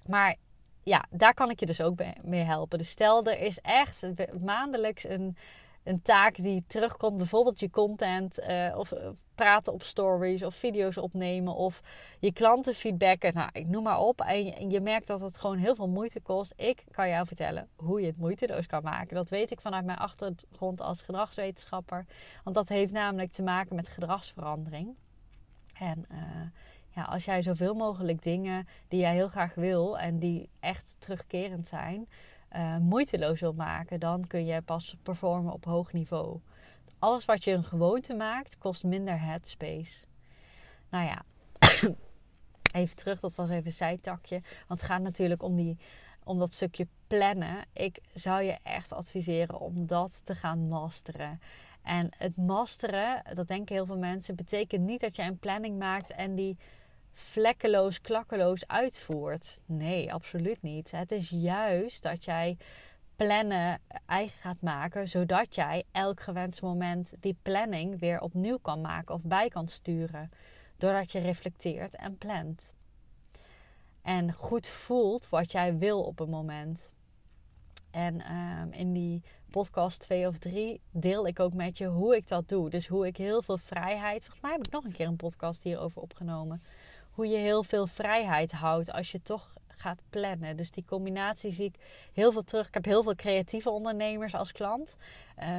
maar 0.08 0.36
ja, 0.82 1.04
daar 1.10 1.34
kan 1.34 1.50
ik 1.50 1.60
je 1.60 1.66
dus 1.66 1.80
ook 1.80 1.98
mee 2.22 2.42
helpen. 2.42 2.78
Dus 2.78 2.90
stel, 2.90 3.24
er 3.24 3.40
is 3.40 3.58
echt 3.60 4.02
maandelijks 4.40 5.08
een, 5.08 5.36
een 5.84 6.02
taak 6.02 6.36
die 6.36 6.64
terugkomt. 6.66 7.16
Bijvoorbeeld 7.16 7.60
je 7.60 7.70
content 7.70 8.38
uh, 8.40 8.74
of 8.76 8.92
eh, 8.92 9.08
praten 9.34 9.72
op 9.72 9.82
stories 9.82 10.42
of 10.42 10.54
video's 10.54 10.96
opnemen 10.96 11.54
of 11.54 11.80
je 12.18 12.32
klanten 12.32 12.74
feedbacken. 12.74 13.34
Nou, 13.34 13.48
ik 13.52 13.66
noem 13.66 13.82
maar 13.82 13.98
op. 13.98 14.20
En 14.20 14.70
je 14.70 14.80
merkt 14.80 15.06
dat 15.06 15.20
het 15.20 15.38
gewoon 15.38 15.56
heel 15.56 15.74
veel 15.74 15.88
moeite 15.88 16.20
kost. 16.20 16.52
Ik 16.56 16.84
kan 16.90 17.08
jou 17.08 17.26
vertellen 17.26 17.68
hoe 17.76 18.00
je 18.00 18.06
het 18.06 18.18
moeiteloos 18.18 18.66
kan 18.66 18.82
maken. 18.82 19.16
Dat 19.16 19.28
weet 19.28 19.50
ik 19.50 19.60
vanuit 19.60 19.84
mijn 19.84 19.98
achtergrond 19.98 20.80
als 20.80 21.02
gedragswetenschapper. 21.02 22.06
Want 22.44 22.56
dat 22.56 22.68
heeft 22.68 22.92
namelijk 22.92 23.32
te 23.32 23.42
maken 23.42 23.76
met 23.76 23.88
gedragsverandering. 23.88 24.96
En 25.78 26.04
uh, 26.12 26.18
als 27.06 27.24
jij 27.24 27.42
zoveel 27.42 27.74
mogelijk 27.74 28.22
dingen 28.22 28.68
die 28.88 29.00
jij 29.00 29.14
heel 29.14 29.28
graag 29.28 29.54
wil 29.54 29.98
en 29.98 30.18
die 30.18 30.48
echt 30.60 30.96
terugkerend 30.98 31.68
zijn, 31.68 32.08
uh, 32.56 32.76
moeiteloos 32.76 33.40
wil 33.40 33.52
maken, 33.52 34.00
dan 34.00 34.26
kun 34.26 34.46
je 34.46 34.62
pas 34.62 34.96
performen 35.02 35.52
op 35.52 35.64
hoog 35.64 35.92
niveau. 35.92 36.40
Alles 36.98 37.24
wat 37.24 37.44
je 37.44 37.52
een 37.52 37.64
gewoonte 37.64 38.14
maakt, 38.14 38.58
kost 38.58 38.84
minder 38.84 39.20
headspace. 39.20 40.04
Nou 40.88 41.04
ja, 41.04 41.22
even 42.80 42.96
terug, 42.96 43.20
dat 43.20 43.34
was 43.34 43.50
even 43.50 43.66
een 43.66 43.72
zijtakje. 43.72 44.40
Want 44.66 44.80
het 44.80 44.90
gaat 44.90 45.02
natuurlijk 45.02 45.42
om, 45.42 45.56
die, 45.56 45.78
om 46.24 46.38
dat 46.38 46.52
stukje 46.52 46.86
plannen. 47.06 47.64
Ik 47.72 47.98
zou 48.14 48.42
je 48.42 48.58
echt 48.62 48.92
adviseren 48.92 49.60
om 49.60 49.86
dat 49.86 50.20
te 50.24 50.34
gaan 50.34 50.68
masteren. 50.68 51.40
En 51.82 52.08
het 52.16 52.36
masteren, 52.36 53.22
dat 53.34 53.48
denken 53.48 53.74
heel 53.74 53.86
veel 53.86 53.98
mensen, 53.98 54.36
betekent 54.36 54.84
niet 54.84 55.00
dat 55.00 55.16
je 55.16 55.22
een 55.22 55.38
planning 55.38 55.78
maakt 55.78 56.10
en 56.10 56.34
die 56.34 56.56
vlekkeloos, 57.18 58.00
klakkeloos 58.00 58.66
uitvoert. 58.66 59.60
Nee, 59.66 60.12
absoluut 60.12 60.62
niet. 60.62 60.90
Het 60.90 61.12
is 61.12 61.30
juist 61.30 62.02
dat 62.02 62.24
jij 62.24 62.56
plannen 63.16 63.80
eigen 64.06 64.40
gaat 64.40 64.60
maken, 64.60 65.08
zodat 65.08 65.54
jij 65.54 65.84
elk 65.92 66.20
gewenst 66.20 66.62
moment 66.62 67.12
die 67.20 67.36
planning 67.42 67.98
weer 67.98 68.20
opnieuw 68.20 68.58
kan 68.58 68.80
maken 68.80 69.14
of 69.14 69.22
bij 69.22 69.48
kan 69.48 69.68
sturen. 69.68 70.30
Doordat 70.76 71.12
je 71.12 71.18
reflecteert 71.18 71.96
en 71.96 72.18
plant. 72.18 72.74
En 74.02 74.32
goed 74.32 74.66
voelt 74.66 75.28
wat 75.28 75.52
jij 75.52 75.78
wil 75.78 76.02
op 76.02 76.20
een 76.20 76.30
moment. 76.30 76.94
En 77.90 78.32
um, 78.32 78.72
in 78.72 78.92
die 78.92 79.22
podcast 79.50 80.00
2 80.00 80.26
of 80.26 80.38
3 80.38 80.80
deel 80.90 81.26
ik 81.26 81.40
ook 81.40 81.54
met 81.54 81.78
je 81.78 81.86
hoe 81.86 82.16
ik 82.16 82.28
dat 82.28 82.48
doe. 82.48 82.70
Dus 82.70 82.86
hoe 82.86 83.06
ik 83.06 83.16
heel 83.16 83.42
veel 83.42 83.58
vrijheid. 83.58 84.22
Volgens 84.22 84.42
mij 84.42 84.52
heb 84.52 84.66
ik 84.66 84.72
nog 84.72 84.84
een 84.84 84.92
keer 84.92 85.06
een 85.06 85.16
podcast 85.16 85.62
hierover 85.62 86.02
opgenomen 86.02 86.60
hoe 87.18 87.28
je 87.28 87.36
heel 87.36 87.62
veel 87.62 87.86
vrijheid 87.86 88.52
houdt 88.52 88.92
als 88.92 89.12
je 89.12 89.22
toch 89.22 89.52
gaat 89.66 90.02
plannen. 90.10 90.56
Dus 90.56 90.70
die 90.70 90.84
combinatie 90.84 91.52
zie 91.52 91.64
ik 91.64 91.74
heel 92.12 92.32
veel 92.32 92.42
terug. 92.42 92.66
Ik 92.66 92.74
heb 92.74 92.84
heel 92.84 93.02
veel 93.02 93.14
creatieve 93.14 93.70
ondernemers 93.70 94.34
als 94.34 94.52
klant. 94.52 94.96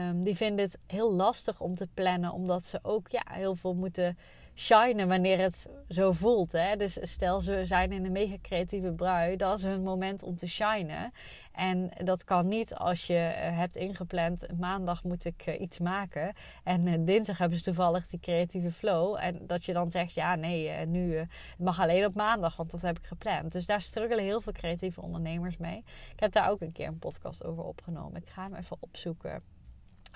Um, 0.10 0.24
die 0.24 0.36
vinden 0.36 0.66
het 0.66 0.78
heel 0.88 1.14
lastig 1.14 1.60
om 1.60 1.76
te 1.76 1.88
plannen, 1.94 2.32
omdat 2.32 2.66
ze 2.66 2.80
ook 2.82 3.08
ja, 3.08 3.24
heel 3.30 3.56
veel 3.56 3.74
moeten 3.74 4.18
shinen 4.56 5.08
wanneer 5.08 5.40
het 5.40 5.68
zo 5.90 6.12
voelt. 6.12 6.52
Hè? 6.52 6.76
Dus 6.76 6.98
stel 7.02 7.42
ze 7.42 7.66
zijn 7.66 7.92
in 7.92 8.06
een 8.06 8.12
mega 8.12 8.36
creatieve 8.42 8.92
brui, 8.92 9.36
dat 9.36 9.58
is 9.58 9.64
hun 9.64 9.84
moment 9.84 10.24
om 10.24 10.38
te 10.38 10.48
shinen. 10.48 11.14
En 11.60 11.90
dat 12.04 12.24
kan 12.24 12.48
niet 12.48 12.74
als 12.74 13.08
je 13.08 13.18
eh, 13.18 13.58
hebt 13.58 13.76
ingepland, 13.76 14.48
maandag 14.60 15.04
moet 15.04 15.26
ik 15.26 15.42
eh, 15.46 15.62
iets 15.62 15.80
maken. 15.80 16.34
En 16.64 16.88
eh, 16.88 16.94
dinsdag 17.00 17.38
hebben 17.38 17.58
ze 17.58 17.64
toevallig 17.64 18.08
die 18.08 18.20
creatieve 18.20 18.72
flow. 18.72 19.18
En 19.20 19.48
dat 19.48 19.66
je 19.66 19.74
dan 19.74 19.92
zegt, 19.92 20.14
ja 20.14 20.36
nee, 20.36 20.86
nu 20.86 21.28
mag 21.58 21.80
alleen 21.80 22.06
op 22.06 22.16
maandag, 22.16 22.56
want 22.56 22.72
dat 22.72 22.82
heb 22.82 22.98
ik 22.98 23.06
gepland. 23.06 23.52
Dus 23.52 23.66
daar 23.66 23.82
struggelen 23.82 24.24
heel 24.24 24.42
veel 24.42 24.54
creatieve 24.54 25.02
ondernemers 25.02 25.58
mee. 25.58 25.78
Ik 26.14 26.20
heb 26.20 26.32
daar 26.32 26.50
ook 26.50 26.62
een 26.62 26.72
keer 26.72 26.88
een 26.88 27.00
podcast 27.00 27.44
over 27.44 27.64
opgenomen. 27.64 28.22
Ik 28.22 28.30
ga 28.30 28.44
hem 28.44 28.56
even 28.56 28.78
opzoeken. 28.80 29.42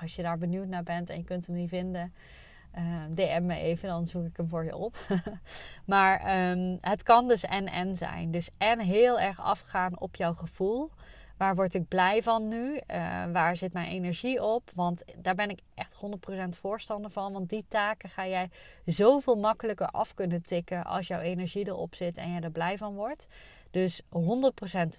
Als 0.02 0.16
je 0.16 0.22
daar 0.22 0.38
benieuwd 0.38 0.68
naar 0.68 0.84
bent 0.84 1.10
en 1.10 1.18
je 1.18 1.24
kunt 1.24 1.48
hem 1.48 1.56
niet 1.56 1.70
vinden, 1.70 2.14
DM 3.10 3.46
me 3.46 3.56
even, 3.56 3.90
dan 3.90 4.08
zoek 4.08 4.26
ik 4.26 4.38
hem 4.38 4.48
voor 4.48 4.66
je 4.66 4.76
op. 4.76 4.98
maar 5.86 6.50
um, 6.52 6.78
het 6.82 7.04
kan 7.04 7.28
dus 7.28 7.44
en-en 7.44 7.96
zijn. 7.96 8.32
Dus 8.32 8.50
en 8.58 8.80
heel 8.80 9.20
erg 9.20 9.40
afgaan 9.40 10.00
op 10.00 10.16
jouw 10.16 10.34
gevoel. 10.34 10.92
Waar 11.38 11.56
word 11.56 11.74
ik 11.74 11.88
blij 11.88 12.24
van 12.24 12.48
nu? 12.48 12.74
Uh, 12.74 12.80
waar 13.32 13.58
zit 13.58 13.74
mijn 13.74 13.90
energie 13.90 14.44
op? 14.44 14.72
Want 14.76 15.04
daar 15.18 15.36
ben 15.36 15.50
ik 15.50 15.60
echt 15.74 15.96
100% 15.96 16.50
voorstander 16.50 17.12
van. 17.12 17.34
Want 17.34 17.50
die 17.50 17.66
taken 17.68 18.10
ga 18.10 18.28
jij 18.28 18.50
zoveel 18.86 19.36
makkelijker 19.36 19.88
af 19.88 20.14
kunnen 20.14 20.42
tikken 20.42 20.84
als 20.84 21.08
jouw 21.08 21.20
energie 21.20 21.68
erop 21.68 21.96
zit 21.96 22.18
en 22.18 22.32
je 22.32 22.40
er 22.40 22.52
blij 22.52 22.78
van 22.78 22.94
wordt. 22.96 23.28
Dus 23.72 24.02
100% 24.02 24.06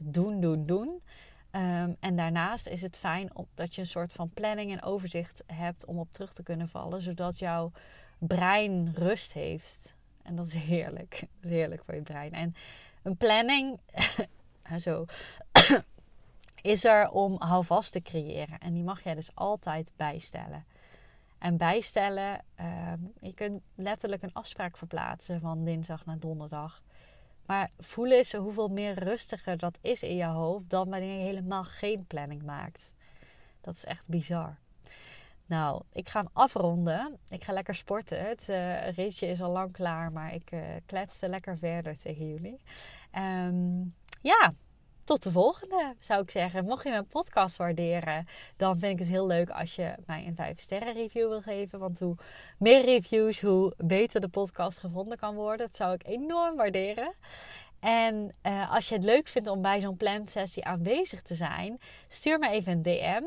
doen, 0.04 0.40
doen, 0.40 0.66
doen. 0.66 1.02
Um, 1.56 1.96
en 2.00 2.16
daarnaast 2.16 2.66
is 2.66 2.82
het 2.82 2.96
fijn 2.96 3.30
dat 3.54 3.74
je 3.74 3.80
een 3.80 3.86
soort 3.86 4.12
van 4.12 4.30
planning 4.30 4.72
en 4.72 4.82
overzicht 4.82 5.44
hebt 5.46 5.84
om 5.84 5.98
op 5.98 6.12
terug 6.12 6.32
te 6.32 6.42
kunnen 6.42 6.68
vallen, 6.68 7.02
zodat 7.02 7.38
jouw 7.38 7.72
brein 8.18 8.92
rust 8.94 9.32
heeft. 9.32 9.94
En 10.22 10.36
dat 10.36 10.46
is 10.46 10.54
heerlijk. 10.54 11.10
Dat 11.20 11.50
is 11.50 11.56
heerlijk 11.56 11.84
voor 11.84 11.94
je 11.94 12.02
brein. 12.02 12.32
En 12.32 12.54
een 13.02 13.16
planning, 13.16 13.80
zo, 14.84 15.04
is 16.64 16.84
er 16.84 17.10
om 17.10 17.36
houvast 17.38 17.92
te 17.92 18.02
creëren. 18.02 18.58
En 18.58 18.72
die 18.72 18.82
mag 18.82 19.02
jij 19.02 19.14
dus 19.14 19.34
altijd 19.34 19.90
bijstellen. 19.96 20.64
En 21.38 21.56
bijstellen, 21.56 22.44
uh, 22.60 22.92
je 23.20 23.34
kunt 23.34 23.62
letterlijk 23.74 24.22
een 24.22 24.32
afspraak 24.32 24.76
verplaatsen 24.76 25.40
van 25.40 25.64
dinsdag 25.64 26.04
naar 26.04 26.18
donderdag. 26.18 26.82
Maar 27.46 27.70
voel 27.78 28.10
eens 28.10 28.32
hoeveel 28.32 28.68
meer 28.68 28.98
rustiger 28.98 29.58
dat 29.58 29.78
is 29.80 30.02
in 30.02 30.16
je 30.16 30.24
hoofd 30.24 30.70
dan 30.70 30.90
wanneer 30.90 31.18
je 31.18 31.24
helemaal 31.24 31.64
geen 31.64 32.06
planning 32.06 32.42
maakt. 32.42 32.92
Dat 33.60 33.76
is 33.76 33.84
echt 33.84 34.08
bizar. 34.08 34.56
Nou, 35.46 35.82
ik 35.92 36.08
ga 36.08 36.20
hem 36.20 36.30
afronden. 36.32 37.18
Ik 37.28 37.44
ga 37.44 37.52
lekker 37.52 37.74
sporten. 37.74 38.28
Het 38.28 38.48
uh, 38.48 38.88
ritje 38.90 39.26
is 39.26 39.42
al 39.42 39.50
lang 39.50 39.72
klaar, 39.72 40.12
maar 40.12 40.34
ik 40.34 40.52
uh, 40.52 40.60
kletste 40.86 41.28
lekker 41.28 41.58
verder 41.58 41.98
tegen 41.98 42.28
jullie. 42.28 42.60
Um, 43.12 43.94
ja, 44.20 44.54
tot 45.04 45.22
de 45.22 45.30
volgende, 45.30 45.94
zou 45.98 46.22
ik 46.22 46.30
zeggen. 46.30 46.64
Mocht 46.64 46.84
je 46.84 46.90
mijn 46.90 47.06
podcast 47.06 47.56
waarderen, 47.56 48.26
dan 48.56 48.78
vind 48.78 48.92
ik 48.92 48.98
het 48.98 49.08
heel 49.08 49.26
leuk 49.26 49.50
als 49.50 49.74
je 49.74 49.94
mij 50.06 50.26
een 50.26 50.34
5 50.34 50.60
sterren 50.60 50.94
review 50.94 51.28
wil 51.28 51.42
geven. 51.42 51.78
Want 51.78 51.98
hoe 51.98 52.16
meer 52.58 52.84
reviews, 52.84 53.40
hoe 53.40 53.74
beter 53.76 54.20
de 54.20 54.28
podcast 54.28 54.78
gevonden 54.78 55.18
kan 55.18 55.34
worden. 55.34 55.66
Dat 55.66 55.76
zou 55.76 55.92
ik 55.92 56.06
enorm 56.06 56.56
waarderen. 56.56 57.14
En 57.80 58.34
uh, 58.42 58.72
als 58.72 58.88
je 58.88 58.94
het 58.94 59.04
leuk 59.04 59.28
vindt 59.28 59.48
om 59.48 59.62
bij 59.62 59.80
zo'n 59.80 59.96
plansessie 59.96 60.64
aanwezig 60.64 61.22
te 61.22 61.34
zijn, 61.34 61.78
stuur 62.08 62.38
me 62.38 62.48
even 62.48 62.72
een 62.72 62.82
DM. 62.82 63.22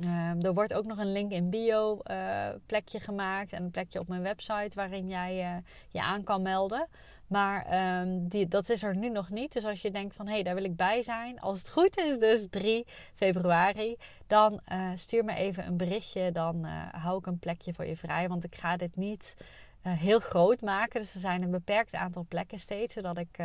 Ehm, 0.00 0.40
er 0.40 0.54
wordt 0.54 0.74
ook 0.74 0.84
nog 0.84 0.98
een 0.98 1.12
link 1.12 1.32
in 1.32 1.50
bio 1.50 2.00
uh, 2.10 2.48
plekje 2.66 3.00
gemaakt 3.00 3.52
en 3.52 3.62
een 3.62 3.70
plekje 3.70 3.98
op 3.98 4.08
mijn 4.08 4.22
website 4.22 4.70
waarin 4.74 5.08
jij 5.08 5.56
uh, 5.56 5.56
je 5.88 6.02
aan 6.02 6.22
kan 6.22 6.42
melden. 6.42 6.88
Maar 7.26 8.00
um, 8.00 8.28
die, 8.28 8.48
dat 8.48 8.68
is 8.68 8.82
er 8.82 8.96
nu 8.96 9.08
nog 9.08 9.30
niet. 9.30 9.52
Dus 9.52 9.64
als 9.64 9.82
je 9.82 9.90
denkt 9.90 10.16
van 10.16 10.26
hé, 10.26 10.32
hey, 10.32 10.42
daar 10.42 10.54
wil 10.54 10.64
ik 10.64 10.76
bij 10.76 11.02
zijn. 11.02 11.40
Als 11.40 11.58
het 11.58 11.70
goed 11.70 11.98
is, 11.98 12.18
dus 12.18 12.46
3 12.50 12.86
februari. 13.14 13.96
Dan 14.26 14.60
uh, 14.72 14.90
stuur 14.94 15.24
me 15.24 15.34
even 15.34 15.66
een 15.66 15.76
berichtje. 15.76 16.32
Dan 16.32 16.64
hou 16.90 17.18
ik 17.18 17.26
een 17.26 17.38
plekje 17.38 17.74
voor 17.74 17.86
je 17.86 17.96
vrij. 17.96 18.28
Want 18.28 18.44
ik 18.44 18.54
ga 18.54 18.76
dit 18.76 18.96
niet 18.96 19.36
heel 19.82 20.18
groot 20.18 20.60
maken. 20.60 21.00
Dus 21.00 21.14
er 21.14 21.20
zijn 21.20 21.42
een 21.42 21.50
beperkt 21.50 21.94
aantal 21.94 22.24
plekken 22.28 22.58
steeds. 22.58 22.94
Zodat 22.94 23.18
ik 23.18 23.36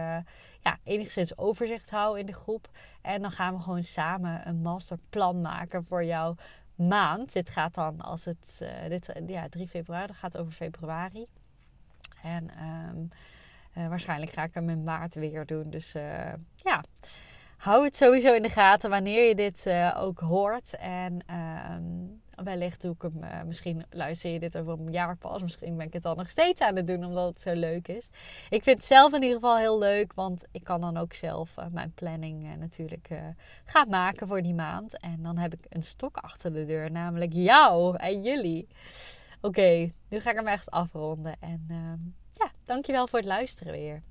ja, 0.61 0.77
enigszins 0.83 1.37
overzicht 1.37 1.89
hou 1.89 2.19
in 2.19 2.25
de 2.25 2.33
groep. 2.33 2.69
En 3.01 3.21
dan 3.21 3.31
gaan 3.31 3.55
we 3.55 3.61
gewoon 3.61 3.83
samen 3.83 4.47
een 4.47 4.61
masterplan 4.61 5.41
maken 5.41 5.85
voor 5.85 6.03
jouw 6.03 6.35
maand. 6.75 7.33
Dit 7.33 7.49
gaat 7.49 7.75
dan 7.75 8.01
als 8.01 8.25
het, 8.25 8.65
dit, 8.87 9.11
ja, 9.27 9.49
3 9.49 9.67
februari, 9.67 10.13
gaat 10.13 10.37
over 10.37 10.53
februari. 10.53 11.25
En 12.23 12.49
um, 12.89 13.09
uh, 13.77 13.87
waarschijnlijk 13.87 14.31
ga 14.31 14.43
ik 14.43 14.53
hem 14.53 14.69
in 14.69 14.83
maart 14.83 15.15
weer 15.15 15.45
doen. 15.45 15.69
Dus 15.69 15.95
uh, 15.95 16.33
ja, 16.55 16.83
hou 17.57 17.83
het 17.83 17.95
sowieso 17.95 18.33
in 18.33 18.41
de 18.41 18.49
gaten 18.49 18.89
wanneer 18.89 19.27
je 19.27 19.35
dit 19.35 19.69
ook 19.95 20.19
hoort. 20.19 20.75
En 20.75 21.25
um, 21.75 22.21
wellicht 22.43 22.81
doe 22.81 22.93
ik 22.93 23.01
hem, 23.01 23.47
misschien 23.47 23.85
luister 23.89 24.31
je 24.31 24.39
dit 24.39 24.57
over 24.57 24.73
een 24.73 24.91
jaar 24.91 25.17
pas. 25.17 25.41
Misschien 25.41 25.77
ben 25.77 25.85
ik 25.85 25.93
het 25.93 26.03
dan 26.03 26.17
nog 26.17 26.29
steeds 26.29 26.61
aan 26.61 26.75
het 26.75 26.87
doen 26.87 27.05
omdat 27.05 27.27
het 27.27 27.41
zo 27.41 27.53
leuk 27.53 27.87
is. 27.87 28.09
Ik 28.49 28.63
vind 28.63 28.77
het 28.77 28.85
zelf 28.85 29.13
in 29.13 29.21
ieder 29.21 29.35
geval 29.35 29.57
heel 29.57 29.79
leuk, 29.79 30.13
want 30.13 30.45
ik 30.51 30.63
kan 30.63 30.81
dan 30.81 30.97
ook 30.97 31.13
zelf 31.13 31.55
mijn 31.71 31.93
planning 31.93 32.57
natuurlijk 32.57 33.09
gaan 33.65 33.89
maken 33.89 34.27
voor 34.27 34.41
die 34.41 34.53
maand. 34.53 34.99
En 34.99 35.19
dan 35.21 35.37
heb 35.37 35.53
ik 35.53 35.65
een 35.69 35.83
stok 35.83 36.17
achter 36.17 36.53
de 36.53 36.65
deur, 36.65 36.91
namelijk 36.91 37.33
jou 37.33 37.97
en 37.97 38.21
jullie. 38.21 38.67
Oké, 39.41 39.89
nu 40.09 40.19
ga 40.19 40.29
ik 40.29 40.35
hem 40.35 40.47
echt 40.47 40.71
afronden. 40.71 41.35
En 41.39 41.65
ja, 42.41 42.51
dankjewel 42.65 43.07
voor 43.07 43.19
het 43.19 43.27
luisteren 43.27 43.73
weer. 43.73 44.03